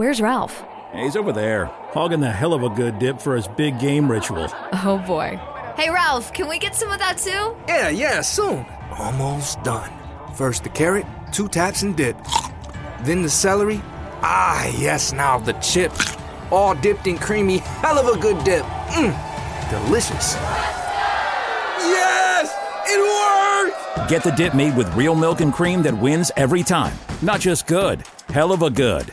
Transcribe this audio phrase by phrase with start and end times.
[0.00, 0.64] Where's Ralph?
[0.94, 4.48] He's over there, hogging the hell of a good dip for his big game ritual.
[4.72, 5.38] Oh boy.
[5.76, 7.54] Hey Ralph, can we get some of that too?
[7.68, 8.64] Yeah, yeah, soon.
[8.92, 9.90] Almost done.
[10.34, 12.16] First the carrot, two taps and dip.
[13.02, 13.82] Then the celery.
[14.22, 16.16] Ah, yes, now the chips.
[16.50, 18.64] All dipped in creamy, hell of a good dip.
[18.64, 19.12] Mmm,
[19.68, 20.34] delicious.
[21.76, 22.56] Yes!
[22.86, 24.08] It worked!
[24.08, 26.96] Get the dip made with real milk and cream that wins every time.
[27.20, 29.12] Not just good, hell of a good.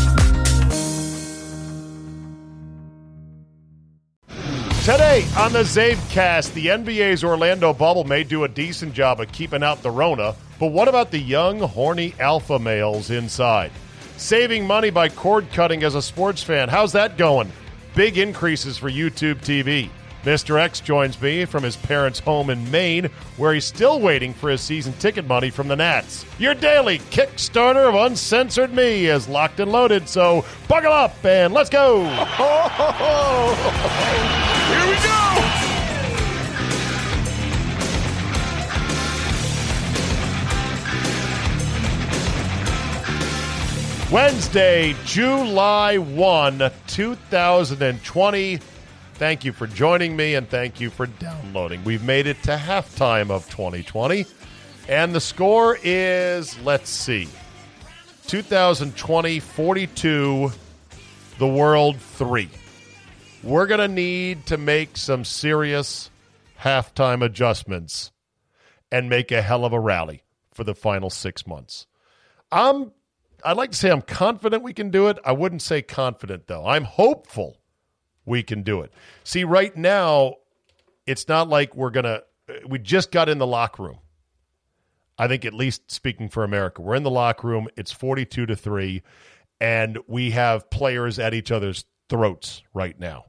[4.81, 9.61] Today on the Zabecast, the NBA's Orlando bubble may do a decent job of keeping
[9.61, 13.71] out the Rona, but what about the young, horny alpha males inside?
[14.17, 17.51] Saving money by cord cutting as a sports fan, how's that going?
[17.93, 19.91] Big increases for YouTube TV.
[20.23, 20.59] Mr.
[20.59, 24.61] X joins me from his parents' home in Maine, where he's still waiting for his
[24.61, 26.25] season ticket money from the Nats.
[26.37, 31.71] Your daily Kickstarter of Uncensored Me is locked and loaded, so buckle up and let's
[31.71, 32.03] go!
[34.71, 35.21] Here we go!
[44.11, 48.59] Wednesday, July 1, 2020.
[49.21, 51.83] Thank you for joining me and thank you for downloading.
[51.83, 54.25] We've made it to halftime of 2020.
[54.89, 57.29] And the score is, let's see,
[58.25, 60.51] 2020 42,
[61.37, 62.49] the world 3.
[63.43, 66.09] We're going to need to make some serious
[66.59, 68.11] halftime adjustments
[68.91, 71.85] and make a hell of a rally for the final six months.
[72.51, 72.91] I'm
[73.45, 75.19] I'd like to say I'm confident we can do it.
[75.23, 76.65] I wouldn't say confident though.
[76.65, 77.60] I'm hopeful
[78.25, 78.91] we can do it.
[79.23, 80.35] See, right now,
[81.05, 82.21] it's not like we're gonna.
[82.67, 83.99] We just got in the locker room.
[85.17, 87.67] I think at least speaking for America, we're in the locker room.
[87.77, 89.03] It's 42 to three,
[89.59, 93.25] and we have players at each other's throats right now.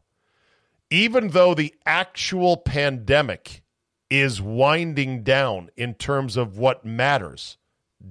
[0.90, 3.62] Even though the actual pandemic
[4.10, 7.56] is winding down in terms of what matters,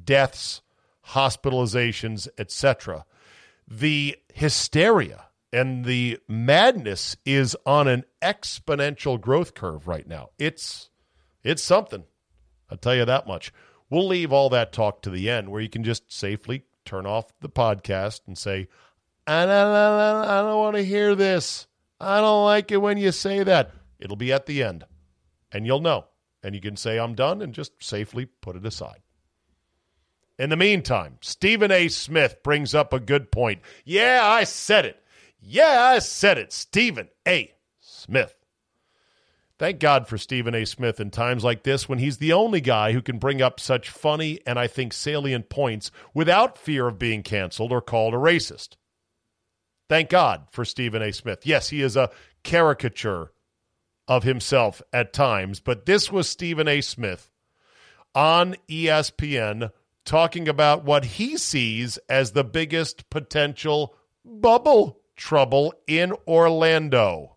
[0.03, 0.61] deaths
[1.09, 3.05] hospitalizations, etc.
[3.67, 10.29] The hysteria and the madness is on an exponential growth curve right now.
[10.37, 10.89] It's
[11.43, 12.03] it's something.
[12.69, 13.51] I'll tell you that much.
[13.89, 17.25] We'll leave all that talk to the end where you can just safely turn off
[17.41, 18.67] the podcast and say,
[19.27, 21.67] I don't, I don't want to hear this.
[21.99, 23.71] I don't like it when you say that.
[23.99, 24.85] It'll be at the end,
[25.51, 26.05] and you'll know.
[26.41, 29.01] And you can say, I'm done, and just safely put it aside.
[30.39, 31.87] In the meantime, Stephen A.
[31.87, 33.61] Smith brings up a good point.
[33.85, 35.00] Yeah, I said it.
[35.41, 36.53] Yeah, I said it.
[36.53, 37.51] Stephen A.
[37.79, 38.35] Smith.
[39.57, 40.65] Thank God for Stephen A.
[40.65, 43.89] Smith in times like this when he's the only guy who can bring up such
[43.89, 48.75] funny and I think salient points without fear of being canceled or called a racist.
[49.87, 51.11] Thank God for Stephen A.
[51.11, 51.45] Smith.
[51.45, 52.09] Yes, he is a
[52.43, 53.33] caricature
[54.07, 56.81] of himself at times, but this was Stephen A.
[56.81, 57.29] Smith
[58.15, 59.71] on ESPN
[60.05, 67.35] talking about what he sees as the biggest potential bubble trouble in Orlando.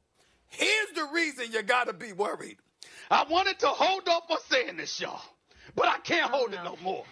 [0.49, 2.57] Here's the reason you got to be worried.
[3.11, 5.21] I wanted to hold off on saying this, y'all,
[5.77, 7.05] but I can't hold it no more.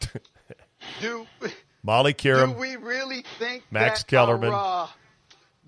[1.00, 1.26] do
[1.82, 4.88] Molly Qerim, do we really think Max that Kellerman, our, uh,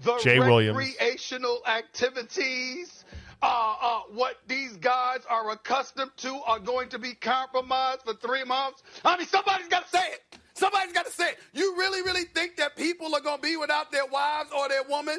[0.03, 0.79] the Jay Williams.
[0.79, 3.05] recreational activities
[3.43, 8.45] uh, uh, what these guys are accustomed to are going to be compromised for three
[8.45, 8.83] months?
[9.05, 10.39] I mean, somebody's got to say it.
[10.57, 11.39] Somebody's got to say it.
[11.53, 14.83] You really, really think that people are going to be without their wives or their
[14.85, 15.19] woman?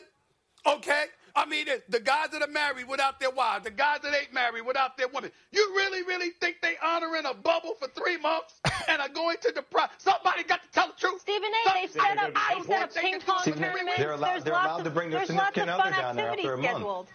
[0.66, 1.06] Okay?
[1.36, 4.34] I mean, the- the guys that are married without their wives, the guys that ain't
[4.34, 5.32] married without their women.
[5.52, 9.52] You really, really think they honoring a bubble for three months and are going to
[9.52, 9.92] deprive?
[10.00, 11.22] Somebody got to tell the truth.
[11.22, 11.74] Stephen A.
[11.76, 13.98] They've set up, they've set up ping pong Stephen tournaments.
[14.00, 15.94] They're allowed- there's they're lots allowed of, to bring their there's lots of significant fun
[15.94, 16.74] other down there activities after a month.
[16.78, 17.08] scheduled.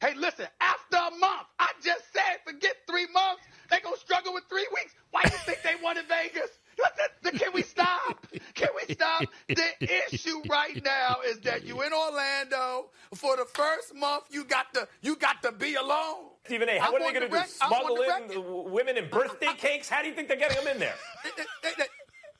[0.00, 3.42] Hey, listen, after a month, I just said forget three months.
[3.70, 4.94] They gonna struggle with three weeks.
[5.10, 6.50] Why do you think they won in Vegas?
[6.78, 8.26] Listen, Can we stop?
[8.54, 9.24] Can we stop?
[9.48, 9.64] The
[10.12, 14.24] issue right now is that you in Orlando for the first month.
[14.30, 16.26] You got to you got to be alone.
[16.46, 17.34] Stephen A., I what are they going to the do?
[17.36, 18.28] rec- Smuggle in record.
[18.30, 19.88] the w- women in birthday cakes?
[19.88, 20.94] How do you think they're getting them in there?
[21.62, 21.72] Hey,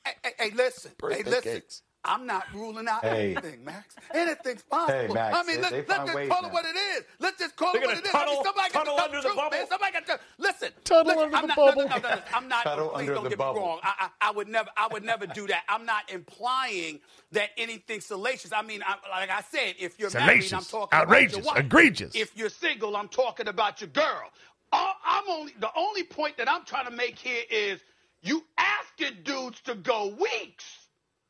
[0.05, 1.53] hey, hey, hey, listen, hey, Birthday listen.
[1.53, 1.81] cakes.
[2.05, 3.31] I'm not ruling out Hey.
[3.35, 3.95] anything, Max.
[4.13, 5.13] Anything's possible.
[5.13, 6.47] Max, I mean, they- let's, they let's just call now.
[6.47, 7.03] it what it is.
[7.19, 8.15] Let's just call They're it what gonna it is.
[8.15, 9.51] I mean, tunnel- somebody got to tunnel tell under the the truth, bubble.
[9.57, 9.67] man.
[9.67, 10.69] Somebody got to listen.
[10.85, 11.81] Tunnel listen, under I'm the not, bubble.
[11.83, 12.63] No, no, no, no, I'm not.
[12.63, 13.59] Tunnel please don't get bubble.
[13.61, 13.79] me wrong.
[13.83, 15.63] I, I, I would never, I would never do that.
[15.67, 16.99] I'm not implying
[17.33, 18.53] that anything salacious.
[18.53, 21.65] I mean, I, like I said, if you're married, I'm talking outrageous, about your wife.
[21.65, 22.15] egregious.
[22.15, 24.29] If you're single, I'm talking about your girl.
[24.71, 27.81] All, I'm only the only point that I'm trying to make here is
[28.21, 30.78] you asking dudes to go weeks,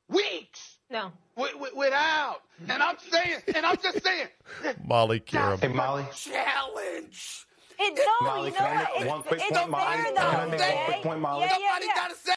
[0.09, 1.11] weeks No.
[1.35, 2.41] wi- wi- without.
[2.67, 4.27] And I'm saying, and I'm just saying,
[4.85, 5.59] Molly Qerim.
[5.59, 6.05] Hey, Molly.
[6.13, 7.45] challenge.
[7.81, 9.07] It, no, Molly, you know I make what?
[9.07, 9.85] one It's, quick it's point, Molly?
[9.97, 10.17] fair, Can.
[10.17, 11.45] I make one quick point, Molly?
[11.45, 11.87] Yeah, yeah, yeah.
[11.95, 12.33] gotta say.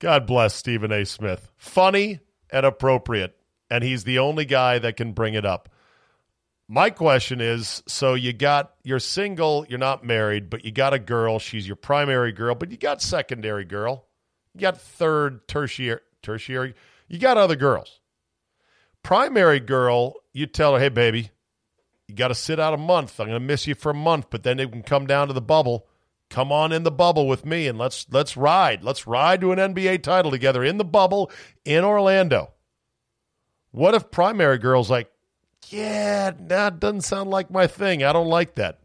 [0.00, 1.06] God bless Stephen A.
[1.06, 1.50] Smith.
[1.56, 2.20] Funny
[2.50, 3.34] and appropriate.
[3.70, 5.70] And he's the only guy that can bring it up.
[6.68, 10.98] My question is so you got, you're single, you're not married, but you got a
[10.98, 11.38] girl.
[11.38, 14.06] She's your primary girl, but you got secondary girl.
[14.54, 16.74] You got third, tertiary, tertiary.
[17.08, 18.00] You got other girls.
[19.02, 21.30] Primary girl, you tell her, hey, baby,
[22.08, 23.20] you got to sit out a month.
[23.20, 25.34] I'm going to miss you for a month, but then it can come down to
[25.34, 25.86] the bubble.
[26.28, 28.82] Come on in the bubble with me and let's let's ride.
[28.82, 31.30] Let's ride to an NBA title together in the bubble
[31.64, 32.52] in Orlando.
[33.70, 35.08] What if primary girl's like,
[35.68, 38.02] yeah, that doesn't sound like my thing.
[38.02, 38.80] I don't like that.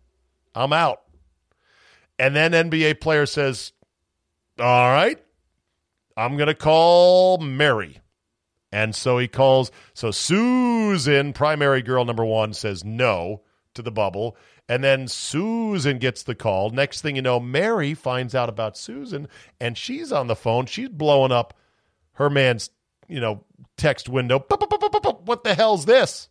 [0.54, 1.02] I'm out.
[2.20, 3.72] And then NBA player says,
[4.60, 5.18] all right,
[6.16, 8.01] I'm going to call Mary.
[8.72, 9.72] And so he calls.
[9.94, 13.42] So Susan, primary girl number one, says no
[13.74, 14.38] to the bubble.
[14.70, 16.70] And then Susan gets the call.
[16.70, 19.28] Next thing you know, Mary finds out about Susan
[19.60, 20.66] and she's on the phone.
[20.66, 21.54] She's blowing up
[22.14, 22.70] her man's,
[23.08, 23.44] you know,
[23.78, 24.40] text window.
[24.40, 25.22] "Bup, bup, bup, bup, bup, bup.
[25.28, 26.30] What the hell's this?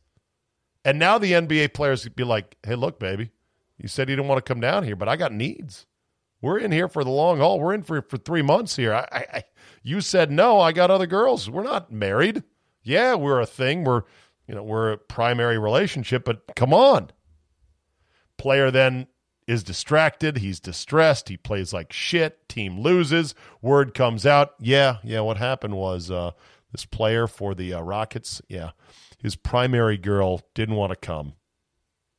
[0.84, 3.30] And now the NBA players be like, hey, look, baby,
[3.76, 5.86] you said you didn't want to come down here, but I got needs.
[6.40, 7.60] We're in here for the long haul.
[7.60, 8.94] We're in for for three months here.
[8.94, 9.44] I, I
[9.82, 10.60] you said no.
[10.60, 11.48] I got other girls.
[11.48, 12.42] We're not married.
[12.82, 13.84] Yeah, we're a thing.
[13.84, 14.02] We're
[14.46, 17.10] you know we're a primary relationship, but come on.
[18.36, 19.06] Player then
[19.46, 20.38] is distracted.
[20.38, 21.28] He's distressed.
[21.28, 22.48] He plays like shit.
[22.48, 23.34] Team loses.
[23.60, 24.54] Word comes out.
[24.60, 25.20] Yeah, yeah.
[25.20, 26.32] What happened was uh,
[26.72, 28.40] this player for the uh, Rockets.
[28.48, 28.70] Yeah,
[29.18, 31.34] his primary girl didn't want to come.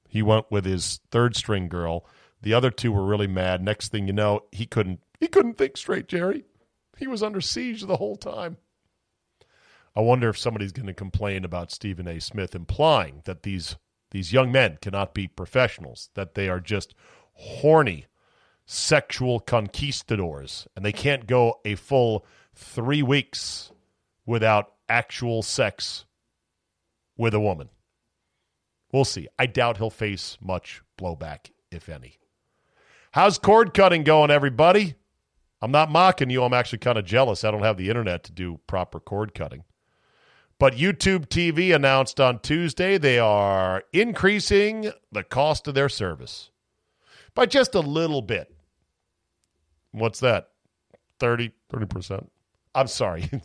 [0.07, 2.05] He went with his third string girl.
[2.41, 3.61] The other two were really mad.
[3.63, 6.43] Next thing you know, he couldn't he couldn't think straight, Jerry.
[7.01, 8.57] He was under siege the whole time.
[9.95, 12.21] I wonder if somebody's going to complain about Stephen A.
[12.21, 13.75] Smith implying that these
[14.11, 16.93] these young men cannot be professionals, that they are just
[17.33, 18.05] horny
[18.67, 23.71] sexual conquistadors and they can't go a full 3 weeks
[24.25, 26.05] without actual sex
[27.17, 27.69] with a woman.
[28.93, 29.27] We'll see.
[29.39, 32.19] I doubt he'll face much blowback, if any.
[33.13, 34.93] How's cord cutting going, everybody?
[35.61, 36.43] I'm not mocking you.
[36.43, 37.43] I'm actually kind of jealous.
[37.43, 39.63] I don't have the internet to do proper cord cutting.
[40.57, 46.51] But YouTube TV announced on Tuesday they are increasing the cost of their service
[47.33, 48.53] by just a little bit.
[49.91, 50.49] What's that?
[51.19, 52.27] 30, 30%.
[52.73, 53.29] I'm sorry.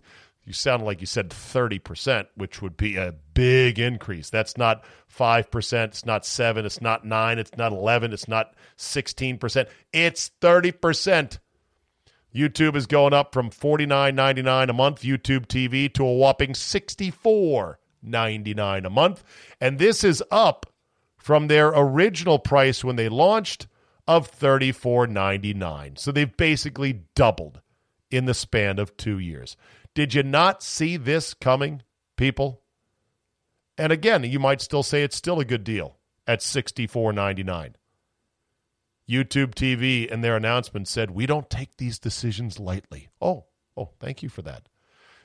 [0.47, 4.31] You sounded like you said 30%, which would be a big increase.
[4.31, 9.67] That's not 5%, it's not 7, it's not 9, it's not 11, it's not 16%.
[9.93, 11.39] It's 30%.
[12.37, 18.91] YouTube is going up from $49.99 a month YouTube TV to a whopping $64.99 a
[18.91, 19.25] month,
[19.61, 20.67] and this is up
[21.17, 23.67] from their original price when they launched
[24.06, 25.99] of $34.99.
[25.99, 27.63] So they've basically doubled
[28.10, 29.56] in the span of 2 years.
[29.94, 31.82] Did you not see this coming,
[32.17, 32.63] people?
[33.79, 35.96] And again, you might still say it's still a good deal
[36.27, 37.75] at $64.99.
[39.08, 43.08] YouTube TV in their announcement said, We don't take these decisions lightly.
[43.20, 43.46] Oh,
[43.77, 44.69] oh, thank you for that.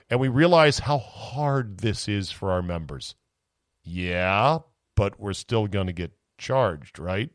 [0.09, 3.15] And we realize how hard this is for our members.
[3.83, 4.59] Yeah,
[4.95, 7.31] but we're still going to get charged, right?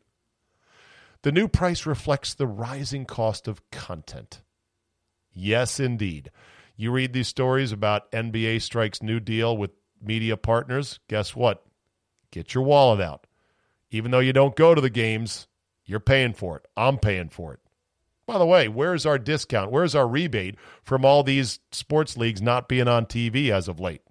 [1.23, 4.43] The new price reflects the rising cost of content.
[5.33, 6.31] Yes, indeed.
[6.77, 11.01] You read these stories about NBA strikes new deal with media partners.
[11.09, 11.65] Guess what?
[12.31, 13.27] Get your wallet out.
[13.91, 15.49] Even though you don't go to the games,
[15.87, 16.67] you're paying for it.
[16.77, 17.61] I'm paying for it.
[18.27, 19.71] By the way, where's our discount?
[19.71, 24.03] Where's our rebate from all these sports leagues not being on TV as of late?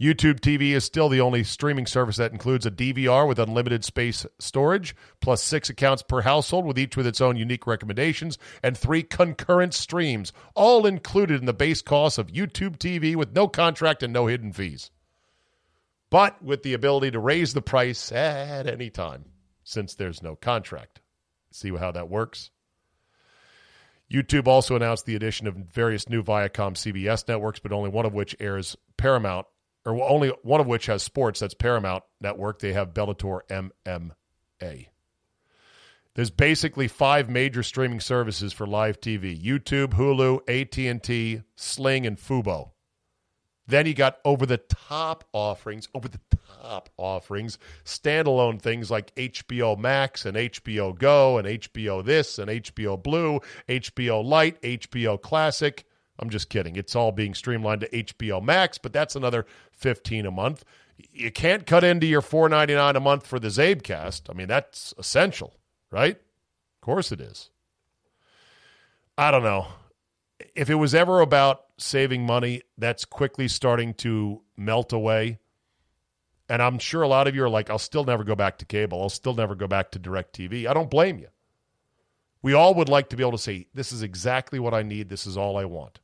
[0.00, 4.24] YouTube TV is still the only streaming service that includes a DVR with unlimited space
[4.38, 9.02] storage, plus six accounts per household, with each with its own unique recommendations, and three
[9.02, 14.12] concurrent streams, all included in the base cost of YouTube TV with no contract and
[14.12, 14.92] no hidden fees.
[16.10, 19.24] But with the ability to raise the price at any time,
[19.68, 21.00] since there's no contract.
[21.52, 22.50] See how that works?
[24.10, 28.14] YouTube also announced the addition of various new Viacom CBS networks, but only one of
[28.14, 29.46] which airs Paramount,
[29.84, 31.40] or only one of which has sports.
[31.40, 32.60] That's Paramount Network.
[32.60, 34.86] They have Bellator MMA.
[36.14, 42.70] There's basically five major streaming services for live TV: YouTube, Hulu, AT&T, Sling, and Fubo.
[43.66, 46.20] Then you got over the top offerings, over the
[46.68, 53.02] top offerings, standalone things like HBO Max and HBO Go and HBO this and HBO
[53.02, 55.86] Blue, HBO Light, HBO Classic.
[56.18, 56.76] I'm just kidding.
[56.76, 60.64] It's all being streamlined to HBO Max, but that's another 15 a month.
[61.12, 64.28] You can't cut into your 4.99 a month for the Zabecast.
[64.28, 65.54] I mean, that's essential,
[65.90, 66.16] right?
[66.16, 67.50] Of course it is.
[69.16, 69.68] I don't know.
[70.54, 75.38] If it was ever about saving money, that's quickly starting to melt away.
[76.48, 78.64] And I'm sure a lot of you are like, I'll still never go back to
[78.64, 79.02] cable.
[79.02, 80.66] I'll still never go back to DirecTV.
[80.66, 81.28] I don't blame you.
[82.40, 85.08] We all would like to be able to say, this is exactly what I need.
[85.08, 86.00] This is all I want.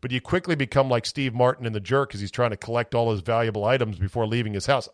[0.00, 2.94] But you quickly become like Steve Martin in The Jerk as he's trying to collect
[2.94, 4.88] all his valuable items before leaving his house.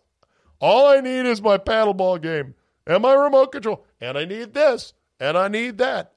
[0.61, 2.55] All I need is my paddleball game
[2.87, 3.87] and my remote control.
[4.01, 6.13] And I need this and I need that.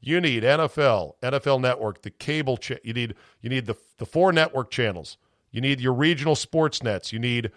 [0.00, 2.58] You need NFL, NFL Network, the cable.
[2.58, 5.16] Cha- you need you need the the four network channels.
[5.50, 7.12] You need your regional sports nets.
[7.12, 7.50] You need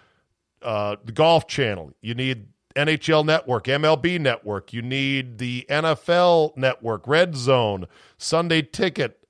[0.62, 1.94] uh, the Golf Channel.
[2.02, 4.74] You need NHL Network, MLB Network.
[4.74, 7.88] You need the NFL Network, Red Zone,
[8.18, 9.28] Sunday Ticket,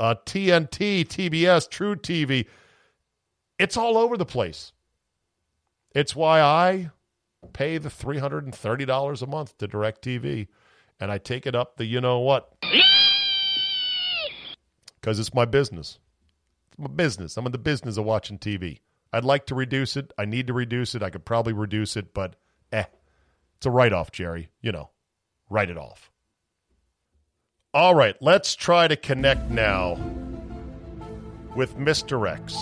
[0.00, 2.46] uh, TNT, TBS, truTV.
[3.58, 4.72] It's all over the place.
[5.94, 6.90] It's why I
[7.52, 10.48] pay the $330 a month to DirecTV
[11.00, 12.52] and I take it up the you know what.
[15.00, 16.00] Because it's my business.
[16.66, 17.36] It's my business.
[17.36, 18.80] I'm in the business of watching TV.
[19.12, 20.12] I'd like to reduce it.
[20.18, 21.02] I need to reduce it.
[21.02, 22.36] I could probably reduce it, but
[22.72, 22.84] eh.
[23.56, 24.50] It's a write off, Jerry.
[24.60, 24.90] You know,
[25.50, 26.10] write it off.
[27.74, 29.94] All right, let's try to connect now
[31.54, 32.28] with Mr.
[32.30, 32.56] X,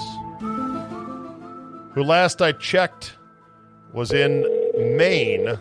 [1.95, 3.17] who last I checked
[3.93, 4.43] was in
[4.97, 5.59] Maine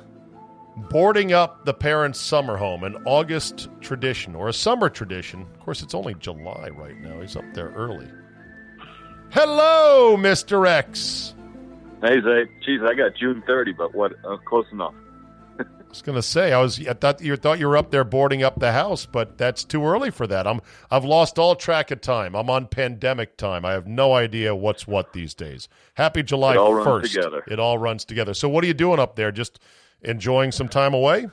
[0.90, 5.42] boarding up the parents' summer home, an August tradition or a summer tradition.
[5.42, 7.22] Of course, it's only July right now.
[7.22, 8.08] He's up there early.
[9.36, 10.66] Hello, Mr.
[10.66, 11.36] X.
[12.02, 12.46] Hey, Zay.
[12.66, 14.14] Geez, I got June 30, but what?
[14.24, 14.94] Uh, close enough.
[15.60, 18.06] I was going to say I was I thought you thought you were up there
[18.06, 20.48] boarding up the house, but that's too early for that.
[20.48, 22.34] I'm I've lost all track of time.
[22.34, 23.66] I'm on pandemic time.
[23.66, 25.68] I have no idea what's what these days.
[25.96, 27.14] Happy July It all runs 1st.
[27.14, 27.44] together.
[27.46, 28.34] It all runs together.
[28.34, 29.34] So what are you doing up there?
[29.34, 29.60] Just
[30.02, 31.28] enjoying some time away?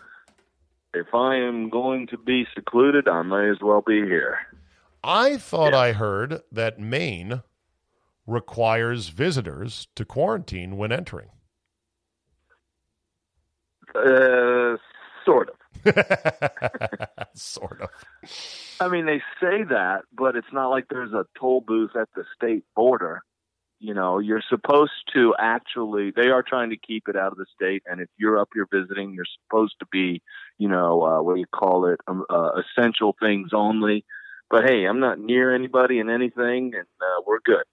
[0.93, 4.39] If I am going to be secluded, I may as well be here.
[5.05, 7.43] I thought I heard that Maine
[8.27, 11.29] requires visitors to quarantine when entering.
[13.95, 14.77] Uh,
[15.25, 15.57] sort of.
[17.35, 17.91] sort of.
[18.81, 22.25] I mean, they say that, but it's not like there's a toll booth at the
[22.35, 23.23] state border.
[23.79, 27.47] You know, you're supposed to actually, they are trying to keep it out of the
[27.53, 27.83] state.
[27.85, 30.23] And if you're up here visiting, you're supposed to be,
[30.57, 31.99] you know, uh, what do you call it?
[32.07, 34.05] Um, uh, essential things only.
[34.49, 37.65] But hey, I'm not near anybody and anything, and uh, we're good.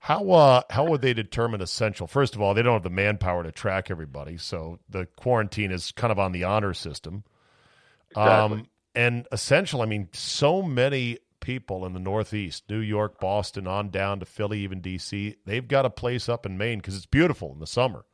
[0.00, 2.06] How uh how would they determine essential?
[2.06, 5.90] First of all, they don't have the manpower to track everybody, so the quarantine is
[5.92, 7.24] kind of on the honor system.
[8.10, 8.58] Exactly.
[8.58, 13.90] Um and essential, I mean, so many people in the Northeast, New York, Boston, on
[13.90, 17.52] down to Philly, even DC, they've got a place up in Maine because it's beautiful
[17.52, 18.04] in the summer,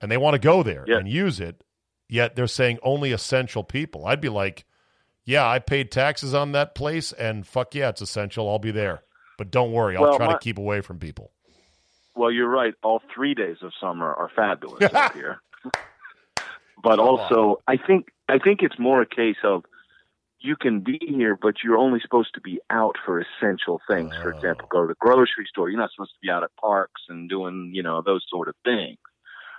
[0.00, 0.96] and they want to go there Yeah.
[0.98, 1.62] and use it.
[2.10, 4.06] Yet they're saying only essential people.
[4.06, 4.64] I'd be like,
[5.24, 8.48] yeah, I paid taxes on that place, and fuck yeah, it's essential.
[8.50, 9.02] I'll be there.
[9.38, 11.30] But don't worry, I'll Well, try my- to keep away from people.
[12.14, 12.74] Well, you're right.
[12.82, 15.40] All three days of summer are fabulous up here.
[16.82, 19.64] But also, I think I think it's more a case of
[20.40, 24.14] you can be here, but you're only supposed to be out for essential things.
[24.16, 24.36] For oh.
[24.36, 25.70] example, go to the grocery store.
[25.70, 28.54] You're not supposed to be out at parks and doing you know those sort of
[28.64, 28.98] things.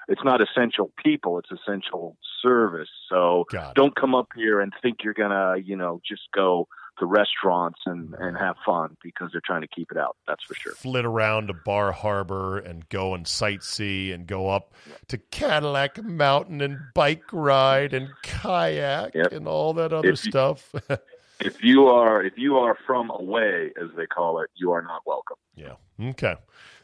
[0.08, 2.90] It's not essential people; it's essential service.
[3.10, 3.46] So
[3.76, 6.68] don't come up here and think you're gonna you know just go
[7.00, 10.16] to restaurants and and have fun because they're trying to keep it out.
[10.28, 10.74] That's for sure.
[10.74, 14.74] flit around to Bar Harbor and go and sightsee and go up
[15.08, 19.32] to Cadillac Mountain and bike ride and kayak Yep.
[19.32, 20.74] and all that other If you- stuff.
[21.40, 25.02] if you are if you are from away as they call it you are not
[25.06, 25.74] welcome yeah.
[26.02, 26.36] Okay.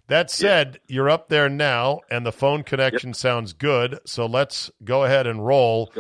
[0.08, 4.00] That said, you're up there now and the phone connection sounds good.
[4.06, 5.92] So let's go ahead and roll.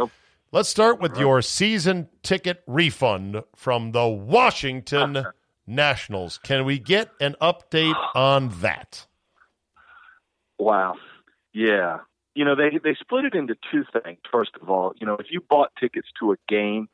[0.56, 5.26] Let's start with your season ticket refund from the Washington
[5.68, 6.38] Nationals.
[6.38, 9.06] Can we get an update on that?
[10.58, 10.96] wow
[11.54, 11.98] yeah
[12.34, 15.26] you know they they split it into two things first of all you know if
[15.30, 16.88] you bought tickets to a game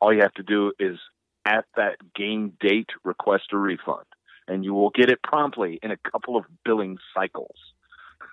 [0.00, 0.96] all you have to do is
[1.44, 4.06] at that game date, request a refund,
[4.46, 7.56] and you will get it promptly in a couple of billing cycles.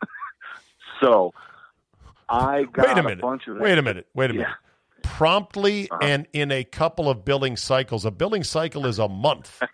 [1.02, 1.34] so,
[2.30, 3.22] I got Wait a minute.
[3.22, 4.06] bunch of Wait a minute.
[4.14, 4.40] Wait a Yeah.
[4.40, 4.56] minute.
[5.18, 6.00] Promptly Uh-huh.
[6.02, 8.04] and in a couple of billing cycles.
[8.06, 9.62] A billing cycle is a month.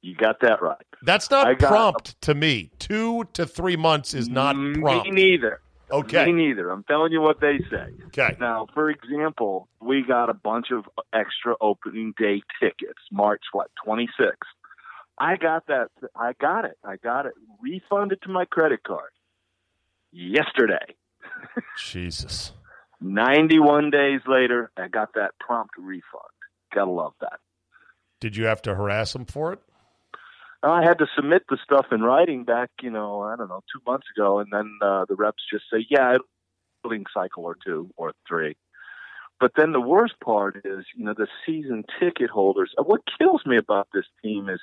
[0.00, 0.84] You got that right.
[1.02, 2.70] That's not prompt to me.
[2.78, 5.06] Two to three months is not prompt.
[5.06, 5.62] Me neither.
[5.90, 6.26] Okay.
[6.26, 6.68] Me neither.
[6.70, 7.86] I'm telling you what they say.
[8.08, 8.36] Okay.
[8.38, 10.84] Now, for example, we got a bunch of
[11.14, 14.34] extra opening day tickets, March what, 26th.
[15.16, 15.88] I got that.
[16.14, 16.76] I got it.
[16.84, 17.32] I got it
[17.62, 19.10] refunded to my credit card
[20.12, 20.96] yesterday.
[21.78, 22.52] Jesus.
[23.04, 26.22] 91 days later, I got that prompt refund.
[26.74, 27.38] Gotta love that.
[28.20, 29.60] Did you have to harass them for it?
[30.62, 33.82] I had to submit the stuff in writing back, you know, I don't know, two
[33.86, 36.16] months ago, and then uh, the reps just say, yeah,
[36.82, 38.56] billing cycle or two or three.
[39.38, 42.72] But then the worst part is, you know, the season ticket holders.
[42.78, 44.60] uh, What kills me about this team is,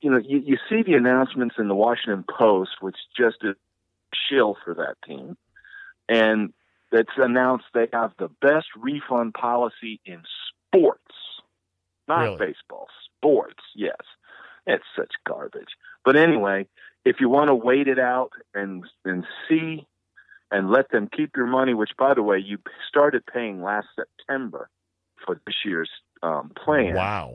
[0.00, 3.54] you know, you, you see the announcements in the Washington Post, which just is
[4.28, 5.36] shill for that team,
[6.08, 6.52] and
[6.92, 10.22] it's announced they have the best refund policy in
[10.68, 11.14] sports,
[12.08, 12.36] not Really?
[12.52, 13.62] baseball, sports.
[13.74, 13.96] Yes,
[14.66, 15.76] it's such garbage.
[16.04, 16.66] But anyway,
[17.04, 19.86] if you want to wait it out and and see
[20.50, 22.58] and let them keep your money, which by the way you
[22.88, 24.68] started paying last September
[25.24, 25.90] for this year's
[26.22, 26.94] um, plan.
[26.94, 27.34] Wow.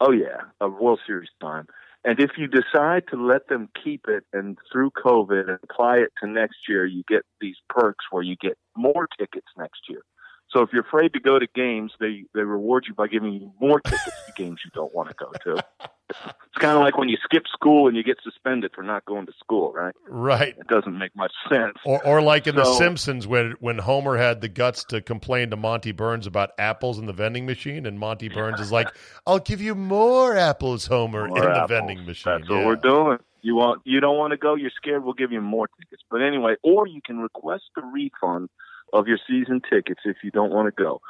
[0.00, 1.66] Oh yeah, a World Series time.
[2.06, 6.12] And if you decide to let them keep it and through COVID and apply it
[6.22, 10.02] to next year, you get these perks where you get more tickets next year.
[10.50, 13.52] So if you're afraid to go to games, they they reward you by giving you
[13.60, 15.64] more tickets to games you don't want to go to.
[16.08, 19.26] It's kind of like when you skip school and you get suspended for not going
[19.26, 19.94] to school, right?
[20.08, 20.54] Right.
[20.56, 21.76] It doesn't make much sense.
[21.84, 25.56] Or, or like in The Simpsons, when when Homer had the guts to complain to
[25.56, 28.88] Monty Burns about apples in the vending machine, and Monty Burns is like,
[29.26, 33.18] "I'll give you more apples, Homer, More in the vending machine." That's what we're doing.
[33.42, 36.02] You want you don't want to go, you're scared, we'll give you more tickets.
[36.10, 38.48] But anyway, or you can request a refund
[38.92, 41.00] of your season tickets if you don't want to go,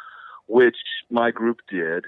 [0.46, 0.76] which
[1.10, 2.04] my group did.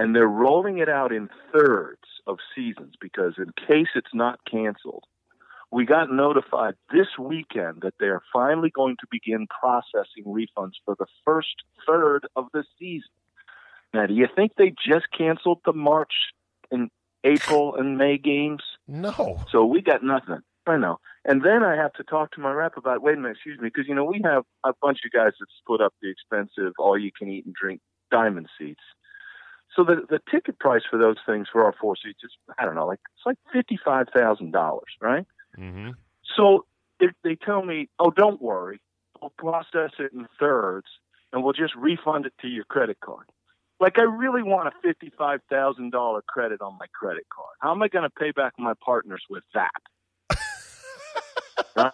[0.00, 5.02] And they're rolling it out in thirds of seasons because in case it's not canceled,
[5.70, 11.06] we got notified this weekend that they're finally going to begin processing refunds for the
[11.24, 11.54] first
[11.86, 13.10] third of the season.
[13.92, 16.12] Now, do you think they just canceled the March
[16.70, 16.90] and
[17.24, 18.62] April and May games?
[18.86, 19.40] No.
[19.50, 20.40] So we got nothing.
[20.66, 21.00] I know.
[21.28, 23.68] And then I have to talk to my rep about, wait a minute, excuse me,
[23.68, 26.98] because, you know, we have a bunch of guys that split up the expensive all
[26.98, 28.80] you can eat and drink diamond seats.
[29.76, 32.74] So the the ticket price for those things for our four seats is I don't
[32.74, 35.26] know, like it's like fifty five thousand dollars, right?
[35.54, 35.90] hmm
[36.36, 36.64] So
[36.98, 38.80] if they tell me, oh, don't worry,
[39.20, 40.88] we'll process it in thirds
[41.32, 43.26] and we'll just refund it to your credit card.
[43.78, 47.54] Like I really want a fifty-five thousand dollar credit on my credit card.
[47.60, 49.82] How am I going to pay back my partners with that?
[51.76, 51.92] Right?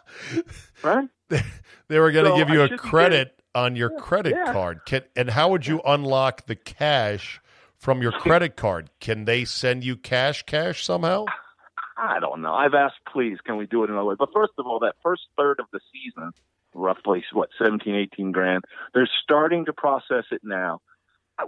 [0.83, 1.09] Right?
[1.89, 4.53] They were going to So give you I a credit on your credit yeah.
[4.53, 4.81] card.
[4.87, 7.41] Can, and how would you unlock the cash
[7.77, 8.91] from your credit card?
[9.01, 11.27] Can they send you cash, cash somehow?
[11.97, 12.55] I don't know.
[12.55, 14.15] I've asked, please, can we do it another way?
[14.19, 16.33] But first of all, that first third of the season,
[16.75, 20.81] roughly what 17, 18 grand, they're starting to process it now.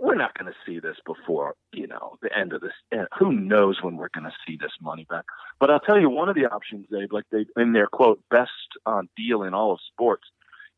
[0.00, 2.72] We're not going to see this before you know the end of this.
[3.18, 5.24] Who knows when we're going to see this money back?
[5.60, 8.50] But I'll tell you, one of the options they like they in their quote best
[8.84, 10.24] uh, deal in all of sports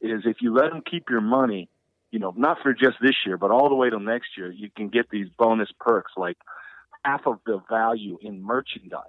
[0.01, 1.69] is if you let them keep your money,
[2.11, 4.71] you know, not for just this year, but all the way till next year, you
[4.75, 6.37] can get these bonus perks like
[7.05, 9.03] half of the value in merchandise.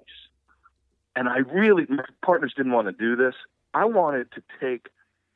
[1.16, 3.36] And I really, my partners didn't want to do this.
[3.74, 4.88] I wanted to take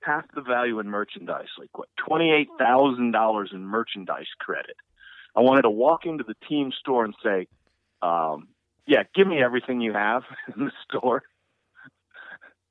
[0.05, 4.75] half the value in merchandise, like what, $28,000 in merchandise credit.
[5.35, 7.47] I wanted to walk into the team store and say,
[8.01, 8.49] um,
[8.85, 10.23] yeah, give me everything you have
[10.55, 11.23] in the store.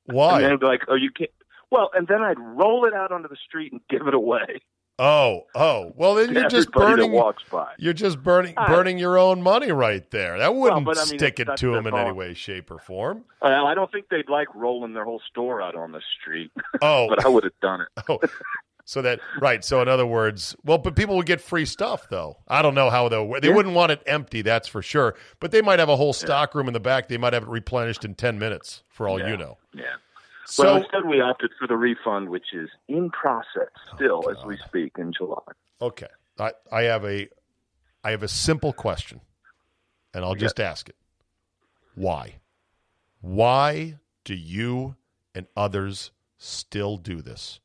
[0.05, 0.41] Why?
[0.41, 1.31] And they'd be like, oh, you can't.
[1.71, 4.61] Well, and then I'd roll it out onto the street and give it away.
[4.99, 5.91] Oh, oh.
[5.95, 7.11] Well, then you're just burning.
[7.11, 7.73] walks by.
[7.79, 10.37] You're just burning I- burning your own money right there.
[10.37, 13.25] That wouldn't but I mean, stick it to them in any way, shape, or form.
[13.41, 16.51] Well, I don't think they'd like rolling their whole store out on the street,
[16.81, 17.87] Oh, but I would have done it.
[18.09, 18.19] oh.
[18.85, 19.63] So that right.
[19.63, 22.37] So in other words, well, but people would get free stuff though.
[22.49, 23.37] I don't know how though.
[23.41, 23.55] They Yeah.
[23.55, 25.15] wouldn't want it empty, that's for sure.
[25.39, 27.07] But they might have a whole stock room in the back.
[27.07, 29.29] They might have it replenished in ten minutes, for all Yeah.
[29.29, 29.57] you know.
[29.73, 29.83] Yeah.
[30.45, 34.57] So well, instead we opted for the refund, which is in process still as we
[34.57, 35.39] speak in July.
[35.81, 36.07] okay,
[36.39, 37.29] I I have a
[38.03, 39.21] I have a simple question,
[40.13, 40.95] and I'll just ask it.
[41.95, 42.35] Why?
[43.21, 44.95] Why do you
[45.33, 47.59] and others still do this?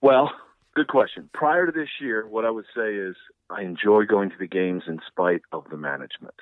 [0.00, 0.30] Well,
[0.78, 1.28] Good question.
[1.34, 3.16] Prior to this year, what I would say is
[3.50, 6.36] I enjoy going to the games in spite of the management.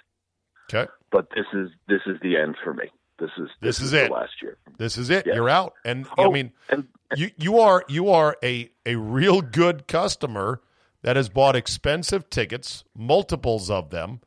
[0.69, 0.91] Okay.
[1.11, 2.91] But this is this is the end for me.
[3.19, 4.11] This is This is the it.
[4.11, 4.59] last year.
[4.79, 5.27] This is it.
[5.27, 5.35] Yeah.
[5.35, 5.75] You're out.
[5.85, 10.61] And I Oh, mean, and you you are you are a a real good customer
[11.03, 14.21] that has bought expensive tickets, multiples of them,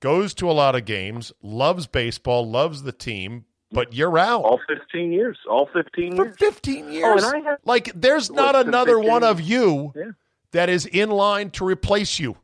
[0.00, 4.42] goes to a lot of games, loves baseball, loves the team, but you're out.
[4.42, 6.36] all 15 years, all 15 for years.
[6.38, 7.22] 15 years.
[7.24, 10.10] and I have- like there's not another 15 one of you Yeah.
[10.52, 12.36] that is in line to replace you.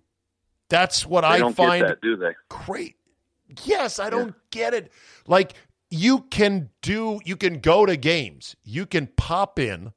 [0.71, 2.35] That's what They I don't find that, do they?
[2.49, 2.97] great.
[3.65, 4.91] Yes, I don't get it.
[5.27, 5.53] Like
[5.95, 8.57] you can do you can go to games.
[8.65, 9.93] You can pop in,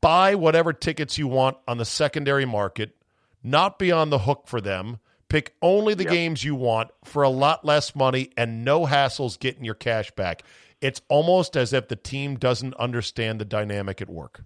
[0.00, 2.94] buy whatever tickets you want on the secondary market,
[3.42, 4.98] not be on the hook for them,
[5.28, 6.12] pick only the Yep.
[6.12, 10.42] games you want for a lot less money and no hassles getting your cash back.
[10.82, 14.42] It's almost as if the team doesn't understand the dynamic at work.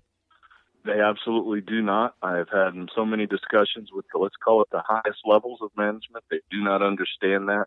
[0.85, 2.15] They absolutely do not.
[2.23, 5.71] I have had so many discussions with the, let's call it the highest levels of
[5.77, 6.25] management.
[6.31, 7.67] They do not understand that.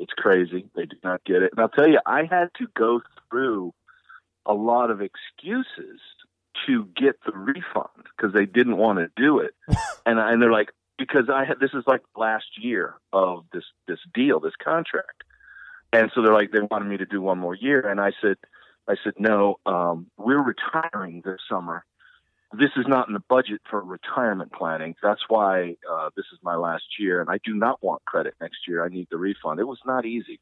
[0.00, 0.66] It's crazy.
[0.74, 1.52] They do not get it.
[1.52, 3.74] And I'll tell you, I had to go through
[4.46, 6.00] a lot of excuses
[6.66, 9.54] to get the refund because they didn't want to do it.
[10.06, 13.64] and I, and they're like, because I had this is like last year of this
[13.86, 15.22] this deal, this contract.
[15.92, 18.36] And so they're like, they wanted me to do one more year, and I said,
[18.88, 19.58] I said no.
[19.66, 21.84] Um, we're retiring this summer.
[22.52, 24.96] This is not in the budget for retirement planning.
[25.02, 28.66] That's why uh, this is my last year, and I do not want credit next
[28.66, 28.84] year.
[28.84, 29.60] I need the refund.
[29.60, 30.40] It was not easy,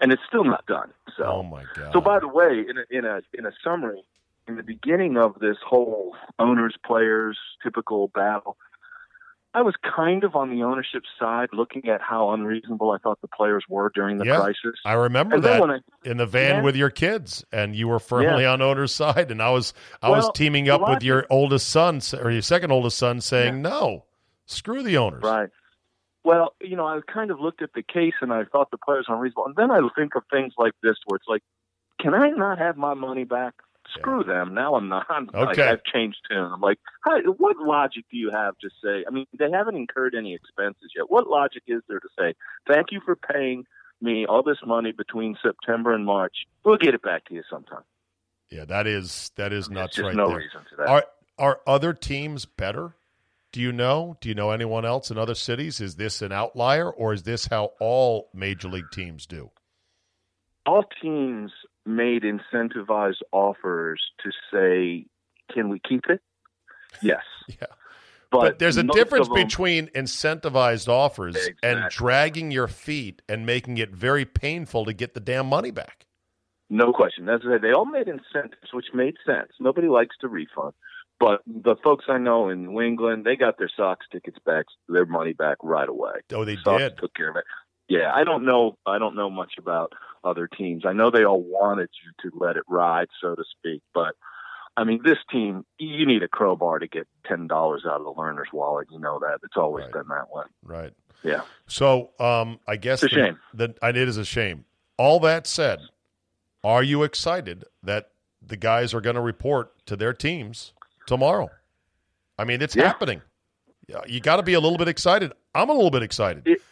[0.00, 0.92] and it's still not done.
[1.16, 1.92] So, Oh my god.
[1.92, 4.02] so by the way, in a, in a in a summary,
[4.48, 8.56] in the beginning of this whole owners players typical battle,
[9.54, 13.28] I was kind of on the ownership side, looking at how unreasonable I thought the
[13.28, 14.80] players were during the Yeah, crisis.
[14.84, 15.78] I remember and that I
[16.10, 16.62] in the van Yeah.
[16.62, 20.28] with your kids, and you were firmly on owner's side, and I was I was
[20.34, 24.04] teaming up with your oldest son or your second oldest son, saying no,
[24.46, 25.22] screw the owners.
[25.22, 25.50] Right.
[26.24, 29.06] Well, you know, I kind of looked at the case and I thought the players
[29.08, 29.46] were unreasonable.
[29.46, 31.42] And then I think of things like this where it's like,
[32.00, 33.54] can I not have my money back?
[33.92, 34.54] Screw them.
[34.54, 35.06] Now I'm not.
[35.08, 35.68] I'm like, Okay.
[35.68, 36.50] I've changed tune.
[36.52, 39.04] I'm like, how, what logic do you have to say?
[39.06, 41.10] I mean, they haven't incurred any expenses yet.
[41.10, 42.34] What logic is there to say,
[42.66, 43.64] thank you for paying
[44.00, 46.34] me all this money between September and March?
[46.64, 47.82] We'll get it back to you sometime.
[48.50, 50.38] Yeah, that is that is nuts There's right no there.
[50.38, 50.86] reason to that.
[50.88, 51.04] Are
[51.38, 52.94] are other teams better?
[53.52, 54.16] Do you know?
[54.20, 55.80] Do you know anyone else in other cities?
[55.80, 59.50] Is this an outlier, or is this how all major league teams do?
[60.66, 61.52] all teams
[61.86, 65.06] made incentivized offers to say,
[65.52, 66.20] "Can we keep it?"
[67.02, 67.22] Yes.
[67.48, 67.66] Yeah.
[68.30, 73.76] But, But, there's a difference them- between incentivized offers and dragging your feet and making
[73.78, 76.06] it very painful to get the damn money back.
[76.70, 77.26] no question.
[77.26, 77.44] That's.
[77.44, 79.52] They all made incentives, which made sense.
[79.60, 80.72] Nobody likes to refund,
[81.20, 85.06] but the folks I know in New England, they got their Sox tickets back, their
[85.06, 86.14] money back right away.
[86.32, 86.96] Oh, they Sox did.
[86.98, 87.44] took care of it.
[87.88, 88.78] Yeah, I don't know.
[88.86, 89.92] I don't know much about
[90.24, 90.84] other teams.
[90.86, 93.82] I know they all wanted you to let it ride, so to speak.
[93.92, 94.14] But
[94.76, 98.12] I mean, this team, you need a crowbar to get ten dollars out of the
[98.12, 98.88] Lerner's wallet.
[98.90, 99.38] You know that.
[99.44, 99.92] It's always Right.
[99.92, 100.44] been that way.
[100.64, 100.92] Right.
[101.22, 101.42] Yeah.
[101.66, 103.38] So, um, I guess It's a the- shame.
[103.54, 104.64] The, it is a shame.
[104.98, 105.78] All that said,
[106.62, 108.10] are you excited that
[108.46, 110.72] the guys are going to report to their teams
[111.06, 111.50] tomorrow?
[112.38, 112.88] I mean, it's Yeah.
[112.88, 113.22] happening.
[114.06, 115.32] You got to be a little bit excited.
[115.54, 116.46] I'm a little bit excited.
[116.46, 116.62] It-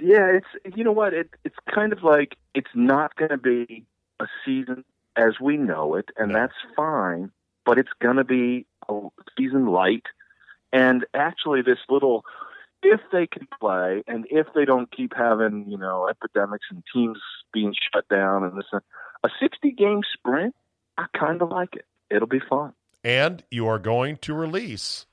[0.00, 3.84] Yeah, it's you know what it it's kind of like it's not going to be
[4.20, 4.84] a season
[5.16, 7.30] as we know it, and that's fine.
[7.64, 9.00] But it's going to be a
[9.36, 10.04] season light,
[10.72, 12.24] and actually, this little
[12.82, 17.18] if they can play, and if they don't keep having you know epidemics and teams
[17.52, 18.66] being shut down, and this
[19.24, 20.54] a sixty game sprint,
[20.96, 21.84] I kind of like it.
[22.10, 22.72] It'll be fun.
[23.04, 25.06] and you are going to release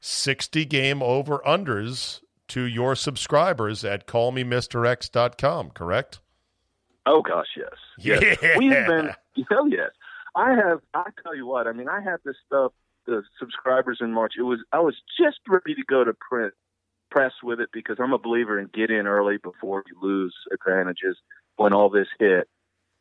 [0.00, 2.20] 60 game over unders
[2.54, 6.20] to your subscribers at callmemrx.com, correct?
[7.04, 7.74] Oh gosh, yes.
[7.98, 8.38] Yes.
[8.40, 8.58] Yeah.
[8.58, 9.10] We have been
[9.50, 9.90] hell yes.
[10.36, 12.72] I have I tell you what, I mean I had this stuff
[13.06, 14.34] the subscribers in March.
[14.38, 16.54] It was I was just ready to go to print
[17.10, 21.16] press with it because I'm a believer in get in early before you lose advantages
[21.56, 22.48] when all this hit.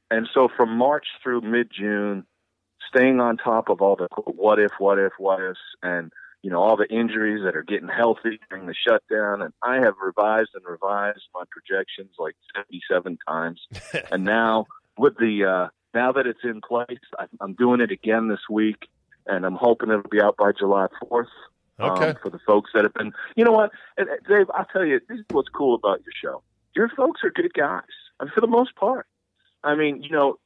[0.10, 2.26] And so from March through mid June,
[2.90, 6.12] staying on top of all the what if, what if, what ifs and
[6.44, 9.42] you know, all the injuries that are getting healthy during the shutdown.
[9.42, 13.62] And I have revised and revised my projections like 77 times.
[14.12, 18.28] and now with the, uh, now that it's in place, I, I'm doing it again
[18.28, 18.90] this week
[19.26, 21.28] and I'm hoping it'll be out by July 4th.
[21.80, 22.10] Okay.
[22.10, 24.86] Um, for the folks that have been, you know what, and, uh, Dave, I'll tell
[24.86, 26.44] you, this is what's cool about your show.
[26.76, 27.82] Your folks are good guys,
[28.20, 29.08] I mean, for the most part.
[29.64, 30.38] I mean, you know,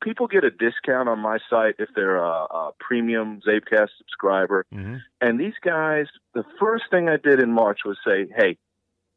[0.00, 4.66] people get a discount on my site if they're a, a premium Zabecast subscriber.
[4.74, 4.96] Mm-hmm.
[5.20, 8.58] And these guys, the first thing I did in March was say, "Hey,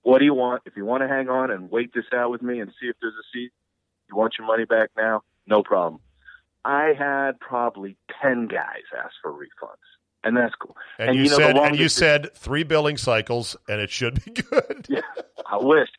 [0.01, 0.63] what do you want?
[0.65, 2.95] If you want to hang on and wait this out with me and see if
[3.01, 3.51] there's a seat,
[4.09, 5.21] you want your money back now?
[5.47, 6.01] No problem."
[6.65, 9.75] I had probably ten guys ask for refunds,
[10.23, 10.77] and that's cool.
[10.97, 14.23] And, And you, you know, said and you said three billing cycles, and it should
[14.23, 14.85] be good.
[14.89, 15.01] Yeah,
[15.49, 15.89] I wish.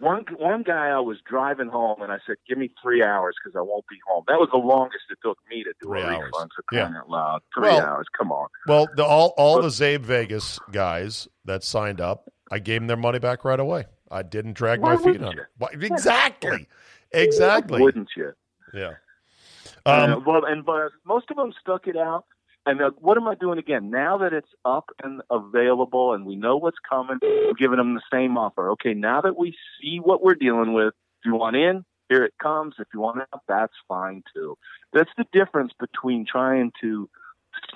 [0.00, 3.56] One one guy I was driving home and I said, "Give me three hours because
[3.56, 6.06] I won't be home." That was the longest it took me to do Three a
[6.06, 6.30] hours.
[6.32, 6.50] refund.
[6.54, 6.98] For crying Yeah.
[7.00, 8.06] out loud, three Well- hours.
[8.16, 8.48] Come on.
[8.66, 12.96] Well, the, all all the Zabe Vegas guys that signed up, I gave them their
[12.96, 13.86] money back right away.
[14.10, 15.46] I didn't drag Why my feet on it.
[15.58, 16.68] Why- Exactly,
[17.12, 17.80] exactly.
[17.82, 18.32] Wouldn't you?
[18.72, 18.94] Yeah.
[19.84, 22.24] Uh, Um, well, and but most of them stuck it out.
[22.66, 23.90] And uh, what am I doing again?
[23.90, 28.02] Now that it's up and available, and we know what's coming, I'm giving them the
[28.12, 28.70] same offer.
[28.72, 32.34] Okay, now that we see what we're dealing with, if you want in, here it
[32.42, 32.74] comes.
[32.78, 34.58] If you want out, that's fine too.
[34.92, 37.08] That's the difference between trying to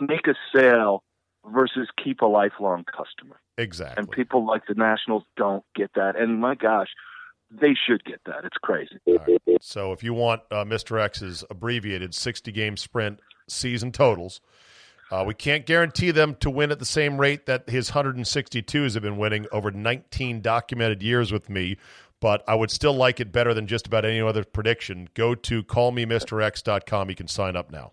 [0.01, 1.05] make a sale
[1.47, 3.41] versus keep a lifelong customer.
[3.57, 4.03] exactly.
[4.03, 6.17] And people like the Nationals don't get that.
[6.17, 6.89] And my gosh,
[7.51, 8.45] they should get that.
[8.45, 8.99] It's crazy.
[9.07, 9.41] Right.
[9.61, 11.01] So if you want uh, Mr.
[11.01, 14.41] X's abbreviated 60 game sprint season totals,
[15.11, 19.03] uh, we can't guarantee them to win at the same rate that his 162s have
[19.03, 21.77] been winning over 19 documented years with me,
[22.21, 25.09] but I would still like it better than just about any other prediction.
[25.15, 27.11] Go to callmemrx.com.
[27.11, 27.93] You can sign up now.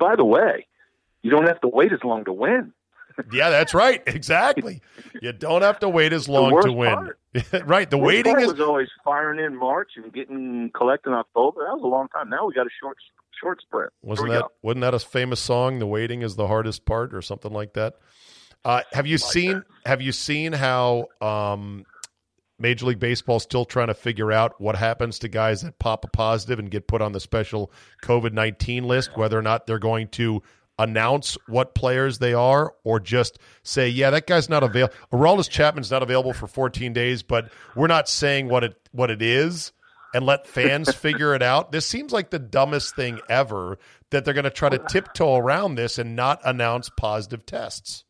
[0.00, 0.66] By the way,
[1.22, 2.72] you don't have to wait as long to win.
[3.32, 4.02] Yeah, that's right.
[4.06, 4.80] Exactly.
[5.20, 7.10] You don't have to wait as long to win.
[7.64, 7.88] right.
[7.88, 11.64] The Worst waiting is was always firing in March and getting collect in October.
[11.64, 12.28] That was a long time.
[12.28, 12.96] Now we got a short
[13.40, 13.92] short sprint.
[14.02, 14.52] Wasn't that go.
[14.62, 15.78] wasn't that a famous song?
[15.78, 17.96] The waiting is the hardest part, or something like that.
[18.64, 21.84] Uh, have you seen Have you seen how um,
[22.60, 26.08] Major League Baseball still trying to figure out what happens to guys that pop a
[26.08, 29.16] positive and get put on the special COVID nineteen list?
[29.16, 30.42] Whether or not they're going to
[30.78, 35.90] announce what players they are, or just say, "Yeah, that guy's not available." Aroldis Chapman's
[35.90, 39.72] not available for fourteen days, but we're not saying what it what it is
[40.14, 41.72] and let fans figure it out.
[41.72, 43.78] This seems like the dumbest thing ever
[44.10, 48.04] that they're going to try to tiptoe around this and not announce positive tests.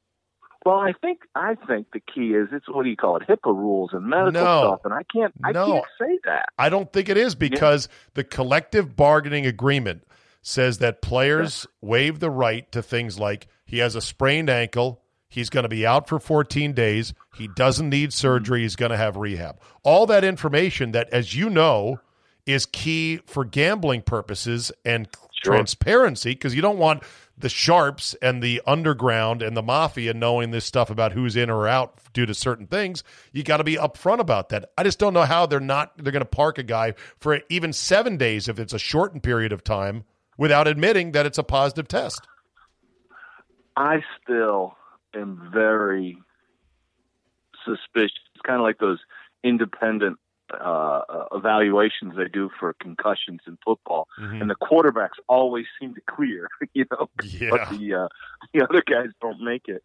[0.64, 3.22] Well, I think I think the key is it's what do you call it?
[3.28, 4.58] HIPAA rules and medical No.
[4.60, 5.66] stuff, and I can't I No.
[5.72, 6.50] can't say that.
[6.58, 10.04] I don't think it is because the collective bargaining agreement
[10.42, 15.48] says that players waive the right to things like he has a sprained ankle, he's
[15.50, 19.16] going to be out for 14 days, he doesn't need surgery, he's going to have
[19.16, 19.60] rehab.
[19.82, 22.00] All that information that as you know
[22.46, 25.08] is key for gambling purposes and
[25.42, 25.54] Sure.
[25.54, 27.02] transparency because you don't want
[27.38, 31.66] the sharps and the underground and the mafia knowing this stuff about who's in or
[31.66, 33.02] out due to certain things.
[33.32, 34.70] You got to be upfront about that.
[34.76, 37.72] I just don't know how they're not they're going to park a guy for even
[37.72, 40.04] 7 days if it's a shortened period of time
[40.36, 42.26] without admitting that it's a positive test.
[43.76, 44.76] I still
[45.14, 46.18] am very
[47.64, 48.18] suspicious.
[48.34, 48.98] It's kind of like those
[49.42, 50.18] independent
[50.54, 54.40] uh, uh, evaluations they do for concussions in football, Mhm.
[54.42, 57.50] and the quarterbacks always seem to clear, you know, Yeah.
[57.50, 58.08] but the uh,
[58.54, 59.82] the other guys don't make it.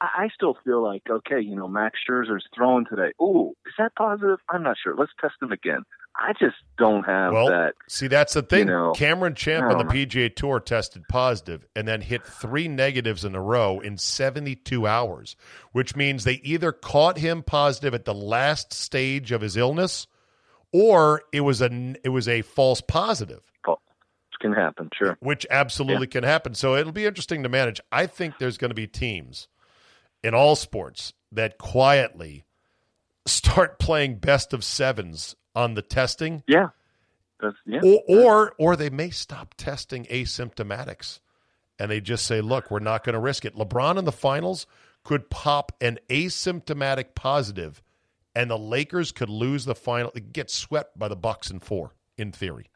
[0.00, 3.12] I, I still feel like okay, you know, Max Scherzer's throwing today.
[3.20, 4.38] Ooh, is that positive?
[4.50, 4.94] I'm not sure.
[4.94, 5.82] Let's test him again.
[6.18, 7.74] I just don't have Well, that.
[7.88, 8.66] see, that's the thing.
[8.68, 9.84] know, Cameron Champ on the.
[9.92, 15.36] PGA Tour tested positive and then hit three negatives in a row in 72 hours,
[15.72, 20.06] which means they either caught him positive at the last stage of his illness
[20.72, 23.78] or it was a it was a false positive, It
[24.40, 25.16] can happen, sure.
[25.20, 26.54] which absolutely can happen.
[26.54, 27.80] So it'll be interesting to manage.
[27.92, 29.48] I think there's going to be teams
[30.22, 32.44] in all sports that quietly
[33.26, 36.44] start playing best of sevens on the testing?
[36.46, 36.68] Yeah,
[37.66, 37.80] yeah.
[37.82, 41.20] or, or or they may stop testing asymptomatics
[41.78, 43.56] and they just say look we're not going to risk it.
[43.56, 44.66] Lebron in the finals
[45.02, 47.82] could pop an asymptomatic positive
[48.34, 52.32] and the lakers could lose the final get swept by the bucks in four in
[52.32, 52.66] theory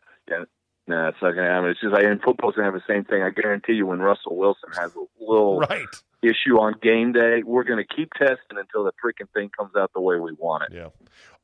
[0.91, 1.71] No, it's not going to happen.
[1.71, 3.23] It's just like in football's going to have the same thing.
[3.23, 5.87] I guarantee you, when Russell Wilson has a little Right.
[6.23, 9.93] issue on game day, we're going to keep testing until the freaking thing comes out
[9.95, 10.73] the way we want it.
[10.75, 10.89] Yeah.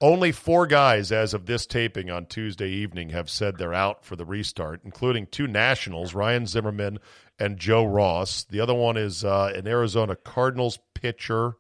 [0.01, 4.17] Only four guys, as of this taping on Tuesday evening, have said they're out for
[4.17, 6.99] the restart, including two Nationals, Ryan Zimmerman
[7.39, 8.45] and Joe Ross.
[8.45, 11.55] The other one is uh, an Arizona Cardinals pitcher.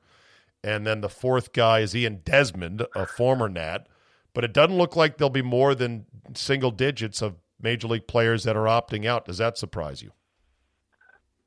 [0.64, 3.87] And then the fourth guy is Ian Desmond, a former Nat.
[4.35, 8.45] But it doesn't look like there'll be more than single digits of major league players
[8.45, 9.25] that are opting out.
[9.25, 10.12] Does that surprise you?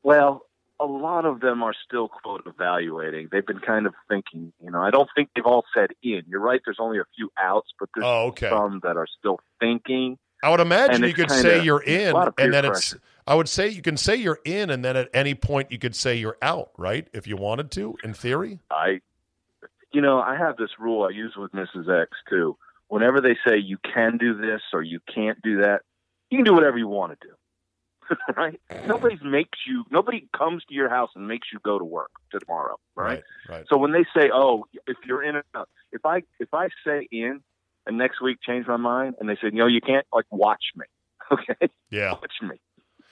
[0.03, 0.45] Well,
[0.79, 3.27] a lot of them are still quote evaluating.
[3.31, 4.53] They've been kind of thinking.
[4.63, 6.21] You know, I don't think they've all said in.
[6.27, 6.61] You're right.
[6.63, 8.49] There's only a few outs, but there's Oh, okay.
[8.49, 10.17] some that are still thinking.
[10.41, 12.95] I would imagine you could say you're in, and then it's.
[13.27, 15.95] I would say you can say you're in, and then at any point you could
[15.95, 17.07] say you're out, right?
[17.13, 18.59] If you wanted to, in theory.
[18.71, 19.01] I,
[19.91, 21.89] you know, I have this rule I use with Mrs.
[22.03, 22.55] X too.
[22.87, 25.81] Whenever they say you can do this or you can't do that,
[26.29, 28.15] you can do whatever you want to do.
[28.35, 28.59] right?
[28.87, 29.83] Nobody makes you.
[29.91, 32.77] Nobody comes to your house and makes you go to work tomorrow.
[32.95, 33.23] Right?
[33.47, 33.65] Right.
[33.69, 35.43] So when they say, "Oh, if you're in," a,
[35.91, 37.41] if I if I say in,
[37.85, 40.85] and next week change my mind, and they say, "No, you can't," like watch me.
[41.31, 42.13] Okay, Yeah.
[42.13, 42.59] watch me.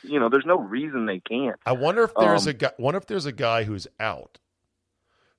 [0.02, 1.58] You know, there's no reason they can't.
[1.68, 2.72] I wonder if there's Um, a guy.
[2.80, 4.40] Wonder if there's a guy who's out,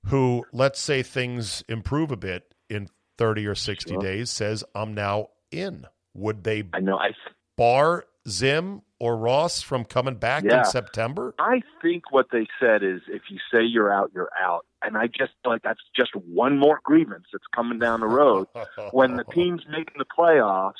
[0.05, 2.87] who let's say things improve a bit in
[3.17, 3.99] thirty or sixty Sure.
[4.01, 5.87] days, says I'm now in.
[6.13, 6.97] Would they I know.
[6.97, 7.11] I
[7.59, 10.59] bar Zim or Ross from coming back Yeah.
[10.59, 11.33] in September?
[11.39, 14.65] I think what they said is if you say you're out, you're out.
[14.81, 18.47] And I just feel like that's just one more grievance that's coming down the road.
[18.91, 20.73] when the team's making the playoffs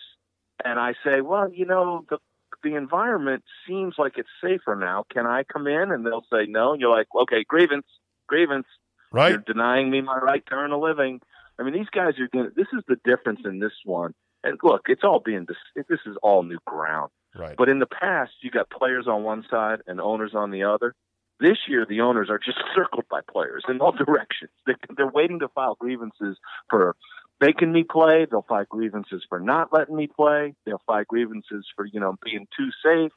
[0.63, 2.17] and I say, well, you know, the
[2.61, 5.05] the environment seems like it's safer now.
[5.13, 5.91] Can I come in?
[5.91, 6.73] And they'll say no.
[6.73, 7.85] And you're like, okay, grievance,
[8.27, 8.67] grievance.
[9.13, 9.29] right?
[9.29, 11.21] You're denying me my right to earn a living.
[11.57, 14.13] I mean, these guys are going to, this is the difference in this one.
[14.43, 17.11] And look, it's all being, dis- this is all new ground.
[17.37, 17.55] Right.
[17.57, 20.95] But in the past, you got players on one side and owners on the other.
[21.39, 24.51] This year, the owners are just circled by players in all directions.
[24.65, 26.37] They, they're waiting to file grievances
[26.69, 26.95] for
[27.39, 28.25] making me play.
[28.29, 30.55] They'll file grievances for not letting me play.
[30.65, 33.11] They'll file grievances for you know being too safe.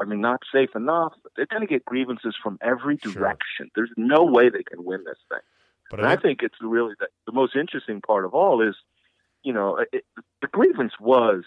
[0.00, 1.12] I mean, not safe enough.
[1.36, 3.12] They're going to get grievances from every Sure.
[3.12, 3.70] direction.
[3.76, 5.38] There's no way they can win this thing.
[5.88, 8.74] but And I think it's really the, the most interesting part of all is,
[9.44, 10.04] you know, it,
[10.42, 11.44] the grievance was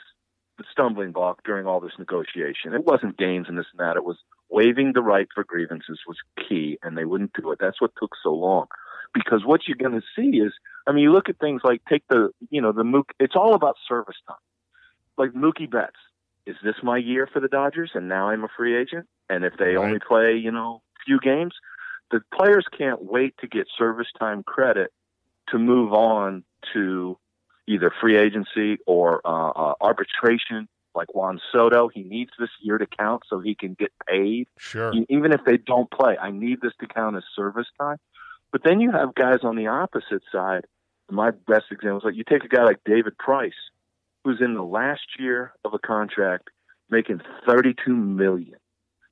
[0.58, 2.74] the stumbling block during all this negotiation.
[2.74, 3.98] It wasn't gains and this and that.
[3.98, 4.18] It was
[4.50, 7.60] waiving the right for grievances was key, and they wouldn't do it.
[7.60, 8.68] That's what took so long.
[9.14, 10.54] Because what you're going to see is,
[10.88, 13.12] I mean, you look at things like take the, you know, the Mook.
[13.20, 14.38] It's all about service time.
[15.18, 15.98] Like Mookie Betts,
[16.46, 17.92] is this my year for the Dodgers?
[17.94, 19.08] And now I'm a free agent.
[19.30, 19.78] And if they Right.
[19.78, 21.54] only play, you know, few games,
[22.12, 24.92] the players can't wait to get service time credit
[25.50, 27.18] to move on to
[27.68, 30.68] either free agency or uh, uh, arbitration.
[30.96, 34.48] Like Juan Soto, he needs this year to count so he can get paid.
[34.58, 34.94] sure.
[35.10, 37.98] Even if they don't play, I need this to count as service time.
[38.52, 40.66] But then you have guys on the opposite side.
[41.12, 43.54] My best example is like you take a guy like David Price,
[44.24, 46.50] who's in the last year of a contract,
[46.90, 48.58] making thirty-two million.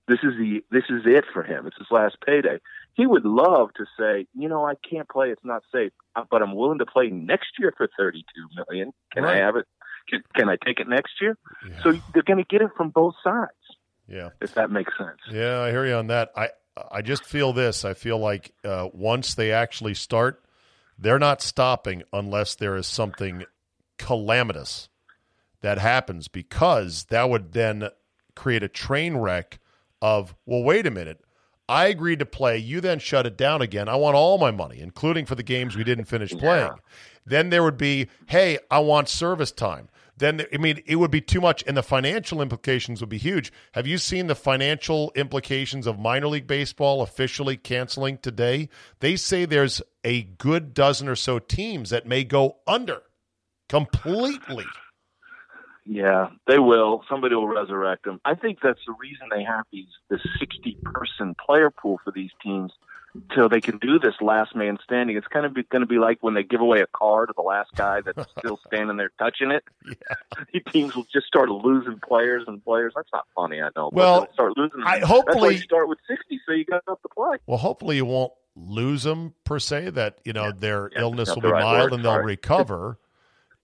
[0.07, 1.67] This is the this is it for him.
[1.67, 2.59] It's his last payday.
[2.95, 5.27] He would love to say, you know, I can't play.
[5.29, 8.93] It's not safe, uh, but I'm willing to play next year for thirty-two million.
[9.13, 9.41] Can Right.
[9.41, 9.65] I have it?
[10.09, 11.37] Can, can I take it next year?
[11.69, 11.83] Yeah.
[11.83, 13.51] So they're going to get it from both sides,
[14.07, 14.29] yeah.
[14.39, 15.17] if that makes sense.
[15.31, 16.31] Yeah, I hear you on that.
[16.35, 16.49] I
[16.91, 17.85] I just feel this.
[17.85, 20.43] I feel like uh, once they actually start,
[20.99, 23.45] they're not stopping unless there is something
[23.97, 24.89] calamitous
[25.61, 27.89] that happens because that would then
[28.35, 29.59] create a train wreck
[30.01, 31.21] of well wait a minute
[31.67, 32.57] i agreed to play.
[32.57, 33.89] You then shut it down again.
[33.89, 36.71] I want all my money including for the games we didn't finish playing.
[37.25, 39.89] Then there would be hey i want service time.
[40.17, 43.51] Then i mean it would be too much and the financial implications would be huge.
[43.73, 48.69] Have you seen the financial implications of minor league baseball officially canceling today?
[48.99, 53.01] They say there's a good dozen or so teams that may go under
[53.67, 54.65] completely
[55.85, 57.03] Yeah, they will.
[57.09, 58.19] Somebody will resurrect them.
[58.25, 62.31] I think that's the reason they have these the sixty person player pool for these
[62.41, 62.71] teams,
[63.35, 65.15] so they can do this last man standing.
[65.15, 67.43] It's kind of going to be like when they give away a car to the
[67.43, 69.63] last guy that's still standing there touching it.
[69.87, 70.59] Yeah.
[70.71, 72.93] teams will just start losing players and players.
[72.95, 73.91] That's not funny, I know.
[73.93, 74.79] Well, start losing.
[74.79, 74.87] them.
[74.87, 77.37] I- hopefully- you start with sixty, so you got enough to play.
[77.45, 79.91] Well, hopefully you won't lose them per se.
[79.91, 82.25] That you know their Yeah, illness will be right mild word, and they'll sorry.
[82.25, 82.97] recover.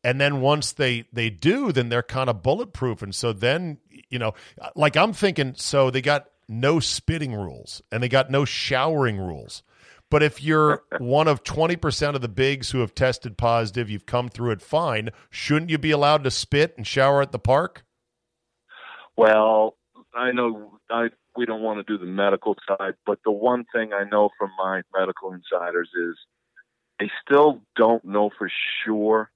[0.03, 3.01] And then once they they do, then they're kind of bulletproof.
[3.01, 3.77] And so then
[4.09, 4.33] you know,
[4.75, 9.63] like I'm thinking, so they got no spitting rules and they got no showering rules.
[10.09, 14.27] But if you're one of 20% of the bigs who have tested positive, you've come
[14.29, 17.85] through it fine, shouldn't you be allowed to spit and shower at the park?
[19.15, 19.77] Well,
[20.13, 23.93] I know I we don't want to do the medical side, but the one thing
[23.93, 26.17] I know from my medical insiders is
[26.99, 28.51] they still don't know for
[28.83, 29.31] sure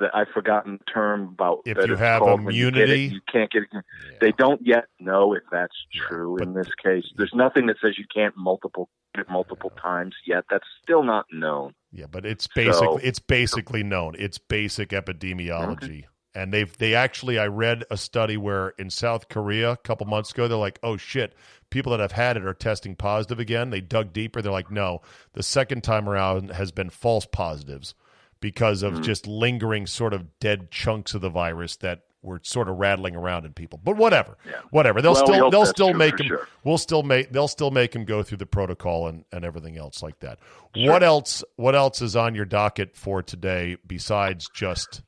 [0.00, 3.02] that I've forgotten the term about If you have when you it, immunity.
[3.14, 3.84] you, can't get it.
[4.20, 5.76] They don't yet know if that's
[6.08, 7.04] true but- in this case.
[7.16, 10.44] There's nothing that says you can't multiple get multiple times yet.
[10.50, 11.74] That's still not known.
[11.92, 14.14] Yeah, but it's basically So- it's basically known.
[14.18, 15.78] It's basic epidemiology.
[15.78, 16.08] Mm-hmm.
[16.34, 20.32] And they've they actually I read a study where in South Korea a couple months
[20.32, 21.34] ago they're like, "Oh shit,
[21.68, 24.40] people that have had it are testing positive again." They dug deeper.
[24.40, 25.02] They're like, "No,
[25.34, 27.94] the second time around has been false positives
[28.42, 29.02] because of mm-hmm.
[29.02, 33.46] just lingering sort of dead chunks of the virus that were sort of rattling around
[33.46, 34.36] in people." But whatever.
[34.44, 34.60] Yeah.
[34.70, 35.00] Whatever.
[35.00, 36.46] They'll Well, still they'll still make him sure.
[36.64, 40.02] we'll still make they'll still make him go through the protocol and, and everything else
[40.02, 40.38] like that.
[40.76, 45.00] What else what else is on your docket for today besides just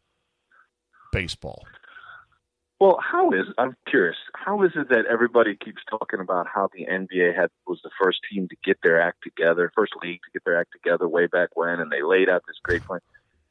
[1.12, 1.64] baseball?
[2.80, 4.16] Well, how is I'm curious.
[4.35, 8.18] How is it that everybody keeps talking about how the NBA had was the first
[8.30, 11.51] team to get their act together, first league to get their act together way back
[11.55, 13.01] when, and they laid out this great plan.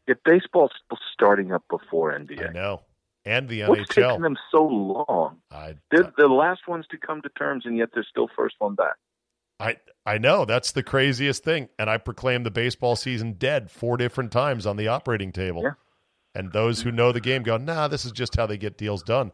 [0.08, 2.50] Yet baseball's still starting up before NBA.
[2.50, 2.82] I know.
[3.26, 5.38] And the What's taking them so long?
[5.50, 8.76] I, They're the last ones to come to terms, and yet they're still first one
[8.76, 8.96] back.
[9.62, 11.70] I I know that's the craziest thing.
[11.80, 15.62] And I proclaimed the baseball season dead four different times on the operating table.
[15.64, 15.72] Yeah.
[16.36, 19.04] And those who know the game go, nah, this is just how they get deals
[19.04, 19.32] done.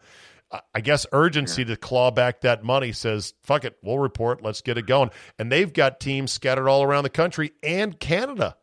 [0.52, 4.62] I- I guess urgency to claw back that money says, fuck it, we'll report, let's
[4.62, 5.10] get it going.
[5.40, 8.58] And they've got teams scattered all around the country and Canada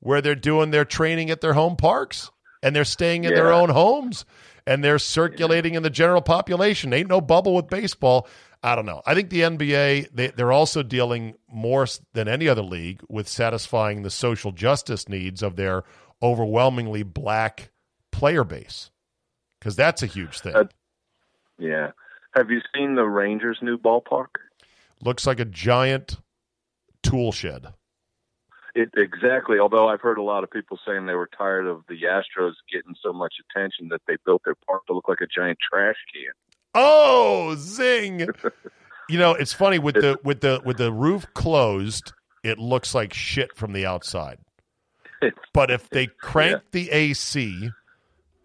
[0.00, 2.30] where they're doing their training at their home parks
[2.62, 4.24] and they're staying in their own homes
[4.66, 6.92] and they're circulating in the general population.
[6.92, 8.28] Ain't no bubble with baseball.
[8.62, 9.02] I don't know.
[9.06, 14.02] I think the NBA they, they're also dealing more than any other league with satisfying
[14.02, 15.84] the social justice needs of their
[16.22, 17.70] overwhelmingly black
[18.10, 18.90] player base
[19.60, 20.56] because that's a huge thing.
[20.56, 20.64] Uh,
[21.58, 21.92] Yeah.
[22.34, 24.26] Have you seen the Rangers' new ballpark?
[25.02, 26.18] Looks like a giant
[27.02, 27.68] tool shed.
[28.76, 29.58] It exactly.
[29.58, 32.94] Although I've heard a lot of people saying they were tired of the Astros getting
[33.02, 36.32] so much attention that they built their park to look like a giant trash can.
[36.74, 38.28] Oh, zing!
[39.08, 42.12] you know, it's funny with the with the with the roof closed,
[42.44, 44.40] it looks like shit from the outside.
[45.54, 47.70] But if they crank the AC,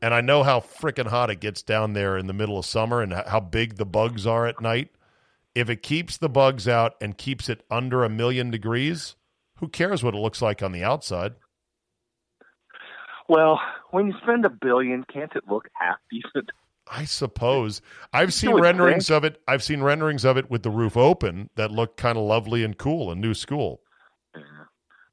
[0.02, 3.02] and I know how freaking hot it gets down there in the middle of summer
[3.02, 4.92] and how big the bugs are at night,
[5.54, 9.16] if it keeps the bugs out and keeps it under a million degrees,
[9.62, 11.36] who cares what it looks like on the outside?
[13.30, 16.50] Well, when you spend a billion, can't it look half decent?
[16.92, 17.82] I suppose
[18.12, 19.18] I've seen renderings think.
[19.18, 19.42] of it.
[19.48, 22.78] I've seen renderings of it with the roof open that look kind of lovely and
[22.78, 23.10] cool.
[23.12, 23.82] and new school.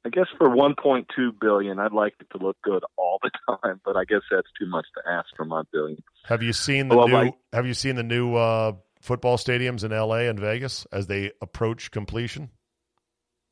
[0.05, 1.05] I guess for 1.2
[1.41, 3.31] billion, I'd like it to look good all the
[3.63, 6.01] time, but I guess that's too much to ask for my billion.
[6.25, 7.13] Have you seen the Well, new?
[7.13, 8.71] like- have you seen the new uh,
[9.01, 10.27] football stadiums in L.A.
[10.29, 12.49] and Vegas as they approach completion?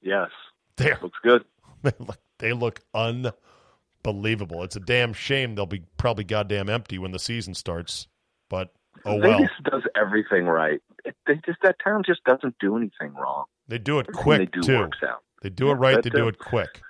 [0.01, 0.29] Yes,
[0.77, 1.43] There, looks good.
[1.83, 4.63] they look, they look unbelievable.
[4.63, 8.07] It's a damn shame they'll be probably goddamn empty when the season starts.
[8.49, 8.71] But
[9.05, 10.81] oh well, Vegas does everything right.
[11.03, 13.45] It, they just that town just doesn't do anything wrong.
[13.67, 14.77] they do it Everything quick they do too.
[14.79, 15.23] works out.
[15.41, 16.01] They do it right.
[16.01, 16.81] They do it quick.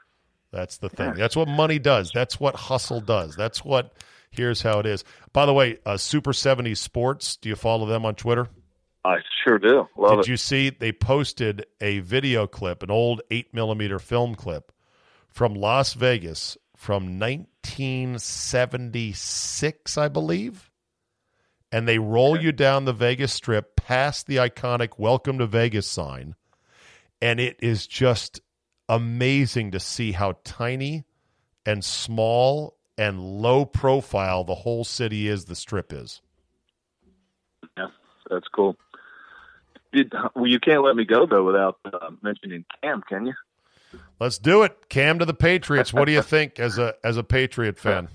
[0.52, 1.10] That's the thing.
[1.10, 1.14] Yeah.
[1.16, 2.12] That's what money does.
[2.14, 3.36] That's what hustle does.
[3.36, 3.94] That's what.
[4.30, 5.04] Here's how it is.
[5.32, 7.38] By the way, uh, Super 70 Sports.
[7.38, 8.50] Do you follow them on Twitter?
[9.08, 9.88] I sure do.
[9.96, 10.28] Love Did it.
[10.28, 14.74] you see they posted a video clip, an old eight millimeter film clip
[15.30, 20.70] from Las Vegas from 1976, I believe?
[21.72, 26.36] And they roll you down the Vegas Strip past the iconic Welcome to Vegas sign.
[27.22, 28.42] And it is just
[28.90, 31.06] amazing to see how tiny
[31.66, 36.22] and small and low profile the whole city is, the strip is.
[37.78, 37.88] Yeah,
[38.30, 38.76] that's cool.
[39.94, 43.34] Did, well, you can't let me go though without uh, mentioning Cam, can you?
[44.20, 44.90] Let's do it.
[44.90, 45.94] Cam to the Patriots.
[45.94, 48.10] What do you think as a as a Patriot fan?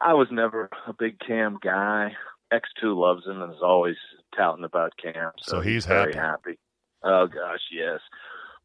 [0.00, 2.12] I was never a big Cam guy.
[2.50, 3.96] X two loves him and is always
[4.36, 6.50] touting about Cam, so, So he's very happy.
[6.52, 6.58] happy.
[7.02, 8.00] Oh gosh, yes.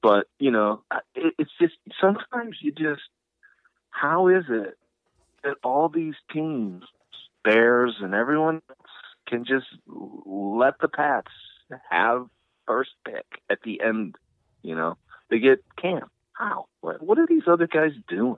[0.01, 0.83] But you know,
[1.15, 3.01] it, it's just sometimes you just
[3.89, 4.77] how is it
[5.43, 6.83] that all these teams,
[7.43, 8.61] Bears and everyone
[9.33, 9.65] can just
[10.25, 11.31] let the Pats
[11.89, 12.27] have
[12.67, 14.15] first pick at the end?
[14.61, 14.97] You know,
[15.29, 16.09] they get Cam.
[16.33, 16.67] How?
[16.81, 18.37] What, what are these other guys doing?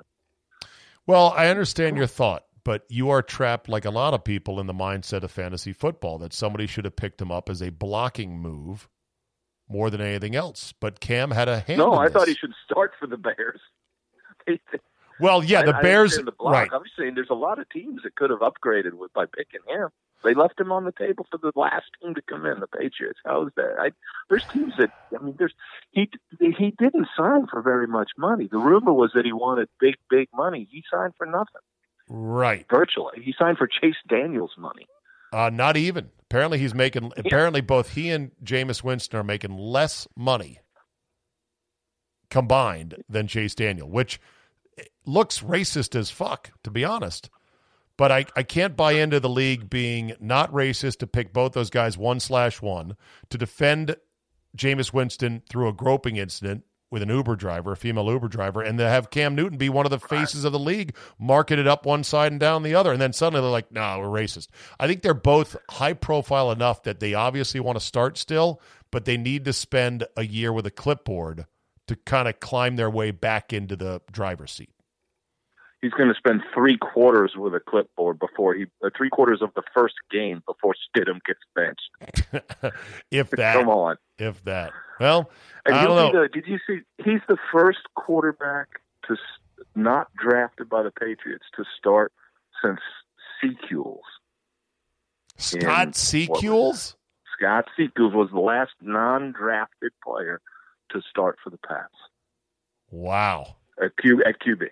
[1.07, 4.67] Well, I understand your thought, but you are trapped like a lot of people in
[4.67, 8.39] the mindset of fantasy football that somebody should have picked him up as a blocking
[8.39, 8.89] move
[9.69, 10.73] more than anything else.
[10.79, 11.77] But Cam had a hand.
[11.79, 13.59] No, I thought he should start for the Bears.
[15.19, 16.13] Well, yeah, the I- I Bears.
[16.17, 16.53] understand the block.
[16.53, 16.69] right.
[16.73, 19.89] I'm saying there's a lot of teams that could have upgraded with by picking him.
[20.25, 23.19] They left him on the table for the last team to come in, the Patriots.
[23.23, 23.75] How is that?
[23.79, 23.91] I,
[24.29, 25.53] there's teams that I mean, there's
[25.91, 26.09] he
[26.39, 28.49] he didn't sign for very much money.
[28.51, 30.67] The rumor was that he wanted big big money.
[30.69, 31.61] He signed for nothing.
[32.09, 32.65] Right.
[32.69, 34.87] Virtually, he signed for Chase Daniels money.
[35.31, 36.09] Uh, not even.
[36.29, 37.11] Apparently, he's making.
[37.17, 40.59] Apparently, both he and Jameis Winston are making less money
[42.29, 44.19] combined than Chase Daniel, which
[45.05, 47.29] looks racist as fuck, to be honest.
[47.97, 51.69] But I, I can't buy into the league being not racist to pick both those
[51.69, 52.97] guys one slash one
[53.29, 53.95] to defend
[54.57, 58.77] Jameis Winston through a groping incident with an Uber driver, a female Uber driver, and
[58.77, 62.03] to have Cam Newton be one of the faces of the league, marketed up one
[62.03, 62.91] side and down the other.
[62.91, 64.47] And then suddenly they're like, no, nah, we're racist.
[64.79, 69.05] I think they're both high profile enough that they obviously want to start still, but
[69.05, 71.45] they need to spend a year with a clipboard
[71.87, 74.74] to kind of climb their way back into the driver's seat
[75.85, 79.51] he's going to spend three quarters with a clipboard before he uh, three quarters of
[79.55, 82.75] the first game before Stidham gets benched.
[83.11, 84.73] if that, come on, if that.
[84.99, 85.29] Well,
[85.65, 86.23] and I don't know.
[86.23, 86.79] The, did you see?
[86.97, 88.67] He's the first quarterback
[89.07, 89.15] to
[89.75, 92.11] not drafted by the Patriots to start
[92.63, 92.79] since
[93.41, 94.03] Secules.
[95.37, 96.95] Scott Secules.
[97.37, 100.41] Scott Secules was the last non-drafted player
[100.91, 101.93] to start for the Pats.
[102.89, 103.57] Wow.
[103.81, 104.69] At Q at QB.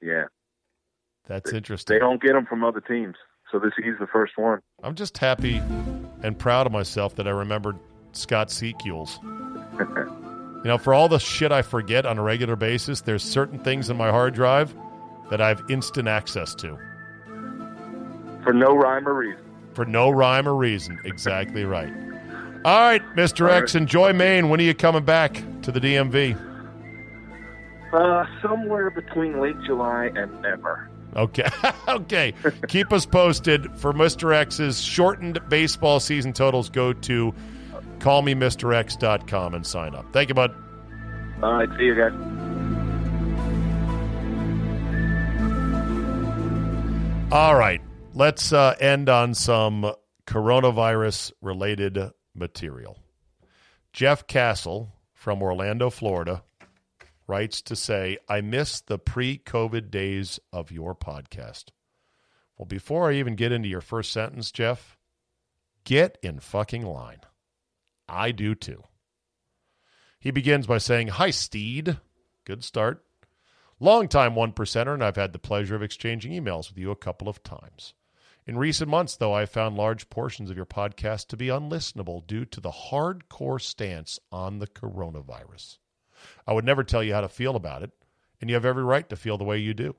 [0.00, 0.26] Yeah.
[1.28, 1.94] That's they, interesting.
[1.94, 3.16] They don't get them from other teams.
[3.52, 4.60] So this he's the first one.
[4.82, 5.62] I'm just happy
[6.22, 7.78] and proud of myself that I remembered
[8.12, 9.18] Scott Secules.
[9.78, 13.88] you know, for all the shit I forget on a regular basis, there's certain things
[13.88, 14.74] in my hard drive
[15.30, 16.76] that I have instant access to.
[18.42, 19.44] For no rhyme or reason.
[19.72, 20.98] For no rhyme or reason.
[21.04, 21.92] Exactly right.
[22.64, 23.48] All right, Mr.
[23.48, 24.48] X, enjoy Maine.
[24.48, 26.36] When are you coming back to the DMV?
[27.92, 30.90] Uh, somewhere between late July and never.
[31.18, 31.48] Okay.
[31.88, 32.32] okay.
[32.68, 34.34] Keep us posted for Mr.
[34.34, 36.70] X's shortened baseball season totals.
[36.70, 37.34] Go to
[37.98, 40.06] callmemrx.com and sign up.
[40.12, 40.54] Thank you, bud.
[41.42, 41.68] All right.
[41.76, 42.12] See you guys.
[47.32, 47.82] All right.
[48.14, 49.92] Let's uh, end on some
[50.26, 51.98] coronavirus related
[52.34, 52.98] material.
[53.92, 56.42] Jeff Castle from Orlando, Florida
[57.28, 61.66] writes to say, I miss the pre COVID days of your podcast.
[62.56, 64.96] Well, before I even get into your first sentence, Jeff,
[65.84, 67.20] get in fucking line.
[68.08, 68.82] I do too.
[70.18, 71.98] He begins by saying, Hi, Steed.
[72.44, 73.04] Good start.
[73.78, 77.28] Longtime one percenter, and I've had the pleasure of exchanging emails with you a couple
[77.28, 77.94] of times.
[78.44, 82.26] In recent months, though, I have found large portions of your podcast to be unlistenable
[82.26, 85.78] due to the hardcore stance on the coronavirus.
[86.46, 87.90] I would never tell you how to feel about it,
[88.40, 89.96] and you have every right to feel the way you do.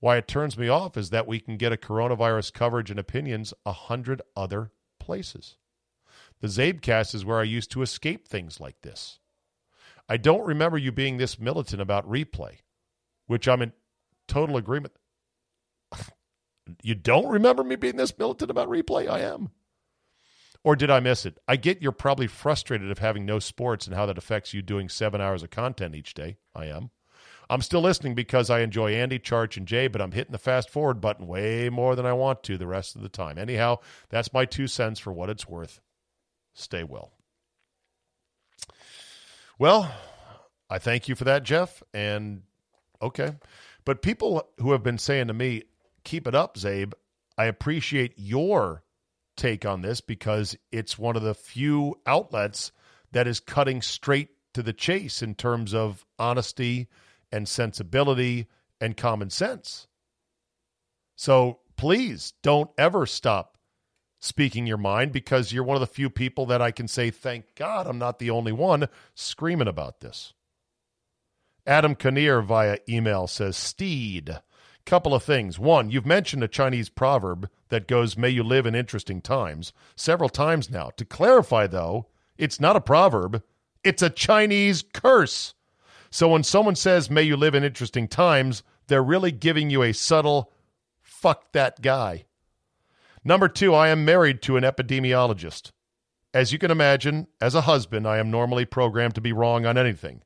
[0.00, 3.54] Why it turns me off is that we can get a coronavirus coverage and opinions
[3.64, 5.56] a hundred other places.
[6.40, 9.20] The Czabecast is where I used to escape things like this.
[10.08, 12.56] I don't remember you being this militant about replay,
[13.28, 13.72] which I'm in
[14.26, 14.94] total agreement.
[16.82, 19.08] you don't remember me being this militant about replay?
[19.08, 19.50] I am.
[20.64, 21.38] Or did I miss it?
[21.48, 24.88] I get you're probably frustrated of having no sports and how that affects you doing
[24.88, 26.36] seven hours of content each day.
[26.54, 26.90] I am.
[27.50, 30.70] I'm still listening because I enjoy Andy, Charch, and Jay, but I'm hitting the fast
[30.70, 33.36] forward button way more than I want to the rest of the time.
[33.36, 35.80] Anyhow, that's my two cents for what it's worth.
[36.54, 37.12] Stay well.
[39.58, 39.92] Well,
[40.70, 41.82] I thank you for that, Jeff.
[41.92, 42.42] And
[43.02, 43.34] okay.
[43.84, 45.64] But people who have been saying to me,
[46.04, 46.94] keep it up, Czabe,
[47.36, 48.82] I appreciate your
[49.36, 52.72] take on this because it's one of the few outlets
[53.12, 56.88] that is cutting straight to the chase in terms of honesty
[57.30, 58.46] and sensibility
[58.80, 59.86] and common sense.
[61.16, 63.56] So please don't ever stop
[64.20, 67.54] speaking your mind because you're one of the few people that I can say, thank
[67.54, 70.32] God I'm not the only one screaming about this.
[71.66, 74.38] Adam Kinnear via email says, Steed,
[74.84, 75.58] couple of things.
[75.58, 80.28] One, you've mentioned a Chinese proverb that goes, May you live in interesting times, several
[80.28, 80.90] times now.
[80.96, 82.06] To clarify, though,
[82.36, 83.42] it's not a proverb,
[83.84, 85.54] it's a Chinese curse.
[86.10, 89.92] So when someone says, May you live in interesting times, they're really giving you a
[89.92, 90.52] subtle,
[91.00, 92.26] fuck that guy.
[93.24, 95.70] Number two, I am married to an epidemiologist.
[96.34, 99.78] As you can imagine, as a husband, I am normally programmed to be wrong on
[99.78, 100.22] anything.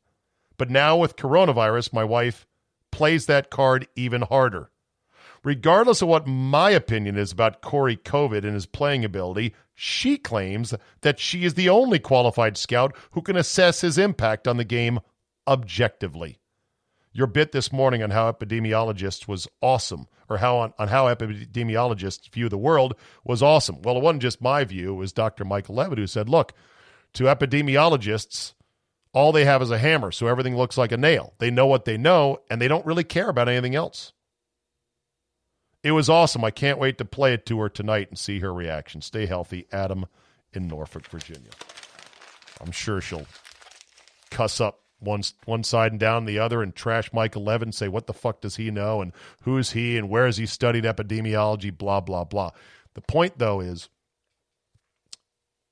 [0.57, 2.47] But now with coronavirus, my wife
[2.97, 4.71] plays that card even harder.
[5.45, 10.73] Regardless of what my opinion is about Corey COVID and his playing ability, she claims
[11.03, 14.99] that she is the only qualified scout who can assess his impact on the game
[15.47, 16.39] objectively.
[17.13, 22.31] Your bit this morning on how epidemiologists was awesome, or how on, on how epidemiologists
[22.31, 22.95] view the world
[23.25, 23.83] was awesome.
[23.83, 25.45] Well, it wasn't just my view; it was Dr.
[25.45, 26.55] Michael Levitt who said, "Look,
[27.13, 28.55] to epidemiologists,
[29.17, 31.33] all they have is a hammer, so everything looks like a nail.
[31.39, 34.13] They know what they know, and they don't really care about anything else."
[35.83, 36.45] It was awesome.
[36.45, 39.01] I can't wait to play it to her tonight and see her reaction.
[39.01, 40.05] Stay healthy, Adam
[40.53, 41.53] in Norfolk, Virginia.
[42.61, 43.27] I'm sure she'll
[44.31, 48.07] cuss up one one side and down the other and trash Michael Levin, say what
[48.07, 49.13] the fuck does he know and
[49.45, 52.51] who is he and where has he studied epidemiology, blah blah blah.
[52.95, 53.89] The point though is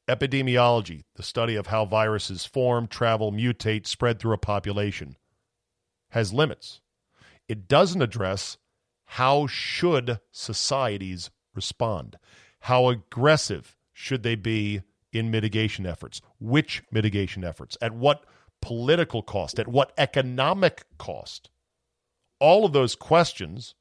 [0.08, 5.16] epidemiology, the study of how viruses form, travel, mutate, spread through a population,
[6.10, 6.80] has limits.
[7.48, 8.58] It doesn't address
[9.06, 12.16] how should societies respond?
[12.60, 14.82] How aggressive should they be
[15.12, 16.20] in mitigation efforts?
[16.40, 17.76] Which mitigation efforts?
[17.80, 18.24] At what
[18.60, 19.58] political cost?
[19.58, 21.50] At what economic cost?
[22.40, 23.74] All of those questions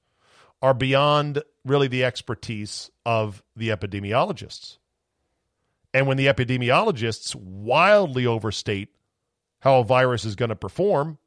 [0.62, 4.78] are beyond really the expertise of the epidemiologists.
[5.94, 8.90] And when the epidemiologists wildly overstate
[9.60, 11.20] how a virus is going to perform,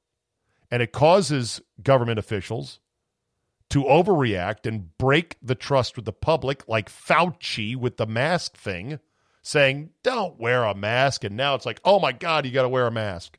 [0.70, 2.80] and it causes government officials
[3.70, 8.98] to overreact and break the trust with the public, like Fauci with the mask thing,
[9.42, 11.24] saying, don't wear a mask.
[11.24, 13.38] And now it's like, oh my God, you got to wear a mask.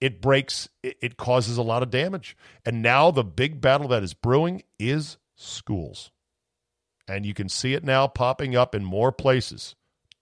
[0.00, 2.36] It breaks, it, causes a lot of damage.
[2.66, 6.10] And now the big battle that is brewing is schools.
[7.08, 9.74] And you can see it now popping up in more places.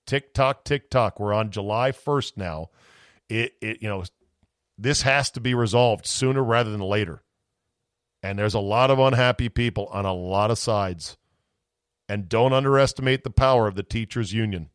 [0.07, 1.21] Tick tock, tick tock.
[1.21, 2.71] We're on July 1st now.
[3.29, 4.05] It, it, you know,
[4.77, 7.23] this has to be resolved sooner rather than later.
[8.23, 11.17] And there's a lot of unhappy people on a lot of sides.
[12.09, 14.71] And don't underestimate the power of the teachers' union.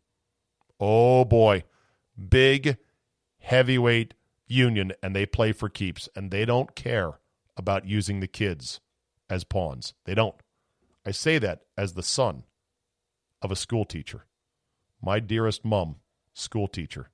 [0.80, 1.64] Oh boy,
[2.30, 2.78] big,
[3.40, 4.14] heavyweight
[4.48, 7.20] union, and they play for keeps, and they don't care
[7.56, 8.80] about using the kids
[9.30, 9.94] as pawns.
[10.06, 10.36] They don't.
[11.06, 12.44] I say that as the son
[13.42, 14.26] of a school teacher.
[15.02, 15.98] My dearest mom,
[16.34, 17.10] school teacher,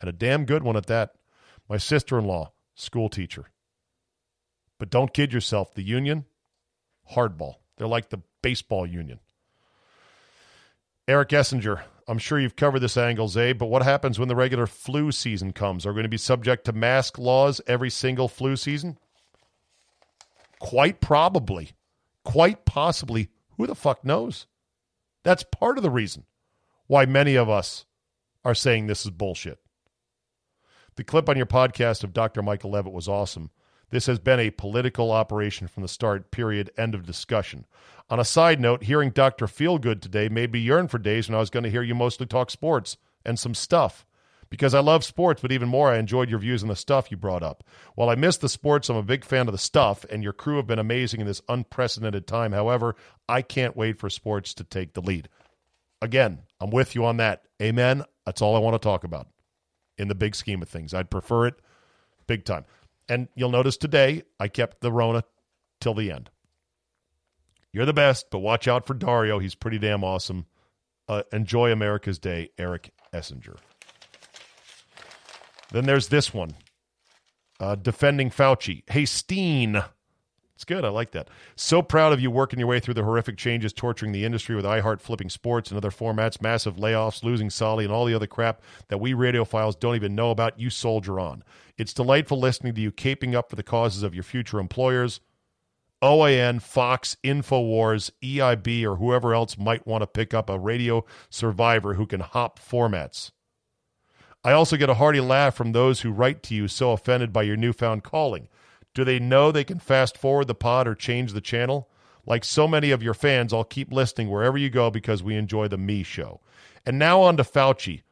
[0.00, 1.14] and a damn good one at that.
[1.68, 3.46] My sister in law, school teacher.
[4.78, 5.74] But don't kid yourself.
[5.74, 6.24] The union,
[7.12, 7.56] hardball.
[7.76, 9.20] They're like the baseball union.
[11.08, 13.52] Eric Essinger, I'm sure you've covered this angle, Zay, eh?
[13.54, 15.86] but what happens when the regular flu season comes?
[15.86, 18.98] Are we going to be subject to mask laws every single flu season?
[20.58, 21.72] Quite probably.
[22.24, 23.28] Quite possibly.
[23.56, 24.46] Who the fuck knows?
[25.24, 26.24] That's part of the reason
[26.86, 27.86] why many of us
[28.44, 29.58] are saying this is bullshit.
[30.96, 32.42] The clip on your podcast of Dr.
[32.42, 33.50] Michael Levitt was awesome.
[33.90, 37.66] This has been a political operation from the start, period, end of discussion.
[38.10, 39.46] On a side note, hearing Dr.
[39.46, 42.26] Feelgood today made me yearn for days when I was going to hear you mostly
[42.26, 44.06] talk sports and some stuff.
[44.50, 47.16] Because I love sports, but even more, I enjoyed your views on the stuff you
[47.16, 47.64] brought up.
[47.94, 50.56] While I miss the sports, I'm a big fan of the stuff, and your crew
[50.56, 52.52] have been amazing in this unprecedented time.
[52.52, 52.94] However,
[53.26, 55.30] I can't wait for sports to take the lead.
[56.02, 57.42] Again, I'm with you on that.
[57.60, 58.04] Amen.
[58.24, 59.26] That's all I want to talk about
[59.98, 60.94] in the big scheme of things.
[60.94, 61.54] I'd prefer it
[62.28, 62.64] big time.
[63.08, 65.24] And you'll notice today I kept the Rona
[65.80, 66.30] till the end.
[67.72, 69.40] You're the best, but watch out for Dario.
[69.40, 70.46] He's pretty damn awesome.
[71.08, 73.56] Uh, enjoy America's Day, Eric Essinger.
[75.72, 76.54] Then there's this one
[77.58, 78.82] uh, defending Fauci.
[78.88, 79.82] Hey, Steen.
[80.62, 80.84] It's good.
[80.84, 81.26] I like that.
[81.56, 84.64] So proud of you working your way through the horrific changes torturing the industry with
[84.64, 88.62] iHeart flipping sports and other formats, massive layoffs, losing Solly, and all the other crap
[88.86, 90.60] that we radiophiles don't even know about.
[90.60, 91.42] You soldier on.
[91.76, 95.18] It's delightful listening to you caping up for the causes of your future employers.
[96.00, 101.94] OAN, Fox, InfoWars, EIB, or whoever else might want to pick up a radio survivor
[101.94, 103.32] who can hop formats.
[104.44, 107.42] I also get a hearty laugh from those who write to you so offended by
[107.42, 108.46] your newfound calling.
[108.94, 111.88] Do they know they can fast forward the pod or change the channel?
[112.26, 115.68] Like so many of your fans, I'll keep listening wherever you go because we enjoy
[115.68, 116.40] the me show.
[116.86, 118.02] And now on to Fauci.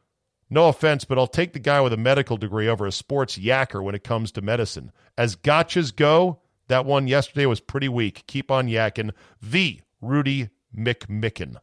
[0.49, 3.81] No offense, but I'll take the guy with a medical degree over a sports yacker
[3.81, 4.91] when it comes to medicine.
[5.17, 8.23] As gotchas go, that one yesterday was pretty weak.
[8.27, 9.11] Keep on yakking.
[9.41, 11.55] The Rudy McMicken.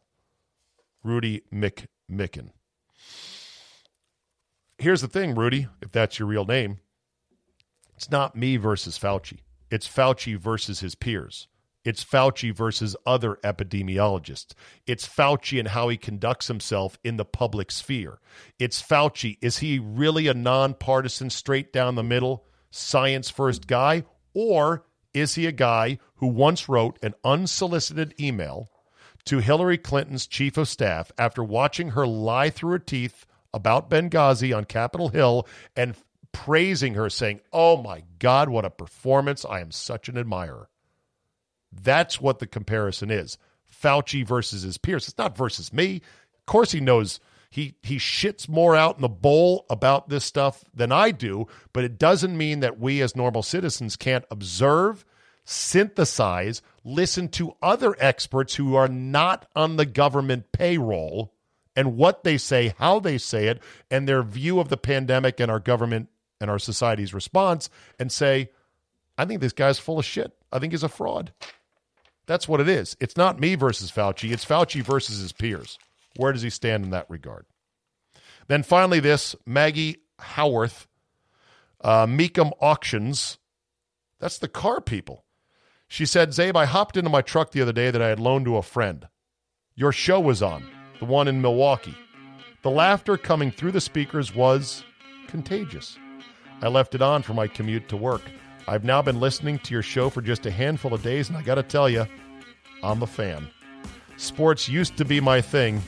[1.03, 2.49] Rudy McMicken.
[4.79, 6.79] Here's the thing, Rudy, if that's your real name.
[7.99, 9.39] It's not me versus Fauci.
[9.69, 11.49] It's Fauci versus his peers.
[11.83, 14.53] It's Fauci versus other epidemiologists.
[14.87, 18.21] It's Fauci and how he conducts himself in the public sphere.
[18.57, 19.37] It's Fauci.
[19.41, 24.05] Is he really a nonpartisan, straight down the middle, science first guy?
[24.33, 28.71] Or is he a guy who once wrote an unsolicited email
[29.25, 34.55] to Hillary Clinton's chief of staff after watching her lie through her teeth about Benghazi
[34.55, 35.45] on Capitol Hill
[35.75, 35.97] and
[36.31, 39.45] praising her, saying, Oh my God, what a performance.
[39.45, 40.69] I am such an admirer.
[41.71, 43.37] That's what the comparison is.
[43.71, 45.07] Fauci versus his peers.
[45.07, 46.01] It's not versus me.
[46.35, 47.19] Of course, he knows
[47.49, 51.83] he he shits more out in the bowl about this stuff than I do, but
[51.83, 55.03] it doesn't mean that we as normal citizens can't observe,
[55.45, 61.33] synthesize, listen to other experts who are not on the government payroll
[61.75, 65.49] and what they say, how they say it, and their view of the pandemic and
[65.49, 66.09] our government
[66.39, 67.69] and our society's response
[67.99, 68.49] and say,
[69.17, 70.31] I think this guy's full of shit.
[70.51, 71.33] I think he's a fraud.
[72.25, 72.95] That's what it is.
[72.99, 75.77] It's not me versus Fauci, it's Fauci versus his peers.
[76.15, 77.45] Where does he stand in that regard?
[78.47, 80.87] Then finally, this Maggie Howarth,
[81.81, 83.37] uh, Mecum Auctions.
[84.19, 85.23] That's the car people.
[85.87, 88.45] She said, Czabe, I hopped into my truck the other day that I had loaned
[88.45, 89.07] to a friend.
[89.75, 90.67] Your show was on,
[90.99, 91.95] the one in Milwaukee.
[92.61, 94.83] The laughter coming through the speakers was
[95.27, 95.97] contagious.
[96.61, 98.21] I left it on for my commute to work.
[98.67, 101.41] I've now been listening to your show for just a handful of days, and I
[101.41, 102.05] got to tell you,
[102.83, 103.49] I'm a fan.
[104.17, 105.81] Sports used to be my thing.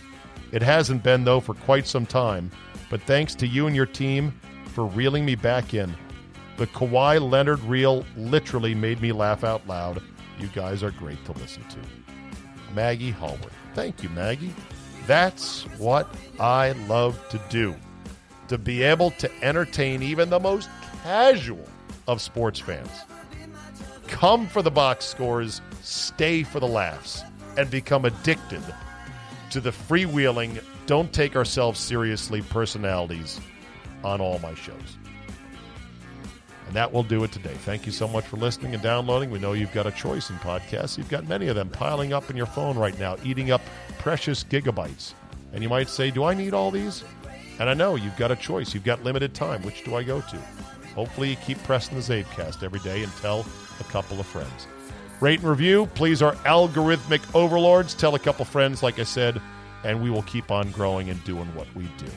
[0.52, 2.50] It hasn't been, though, for quite some time.
[2.90, 5.94] But thanks to you and your team for reeling me back in.
[6.58, 10.02] The Kawhi Leonard reel literally made me laugh out loud.
[10.40, 11.78] You guys are great to listen to.
[12.74, 13.52] Maggie Hallward.
[13.74, 14.54] Thank you, Maggie.
[15.08, 17.76] That's what I love to do.
[18.52, 20.68] To be able to entertain even the most
[21.04, 21.66] casual
[22.06, 22.92] of sports fans.
[24.10, 27.24] Come for the box scores, stay for the laughs,
[27.56, 28.62] and become addicted
[29.52, 33.40] to the freewheeling, don't take ourselves seriously personalities
[34.04, 34.98] on all my shows.
[36.68, 37.56] And that will do it today.
[37.60, 39.32] Thank you so much for listening and downloading.
[39.32, 40.98] We know you've got a choice in podcasts.
[40.98, 43.62] You've got many of them piling up in your phone right now, eating up
[43.98, 45.14] precious gigabytes.
[45.54, 47.06] And you might say, Do I need all these?
[47.62, 48.74] And I know you've got a choice.
[48.74, 49.62] You've got limited time.
[49.62, 50.38] Which do I go to?
[50.96, 53.46] Hopefully, you keep pressing the Czabecast every day and tell
[53.80, 54.66] a couple of friends.
[55.20, 55.86] Rate and review.
[55.94, 57.94] Please, our algorithmic overlords.
[57.94, 59.40] Tell a couple friends, like I said,
[59.84, 62.08] and we will keep on growing and doing what we do.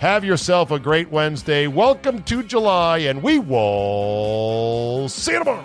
[0.00, 1.66] Have yourself a great Wednesday.
[1.66, 5.64] Welcome to July, and we will see you tomorrow.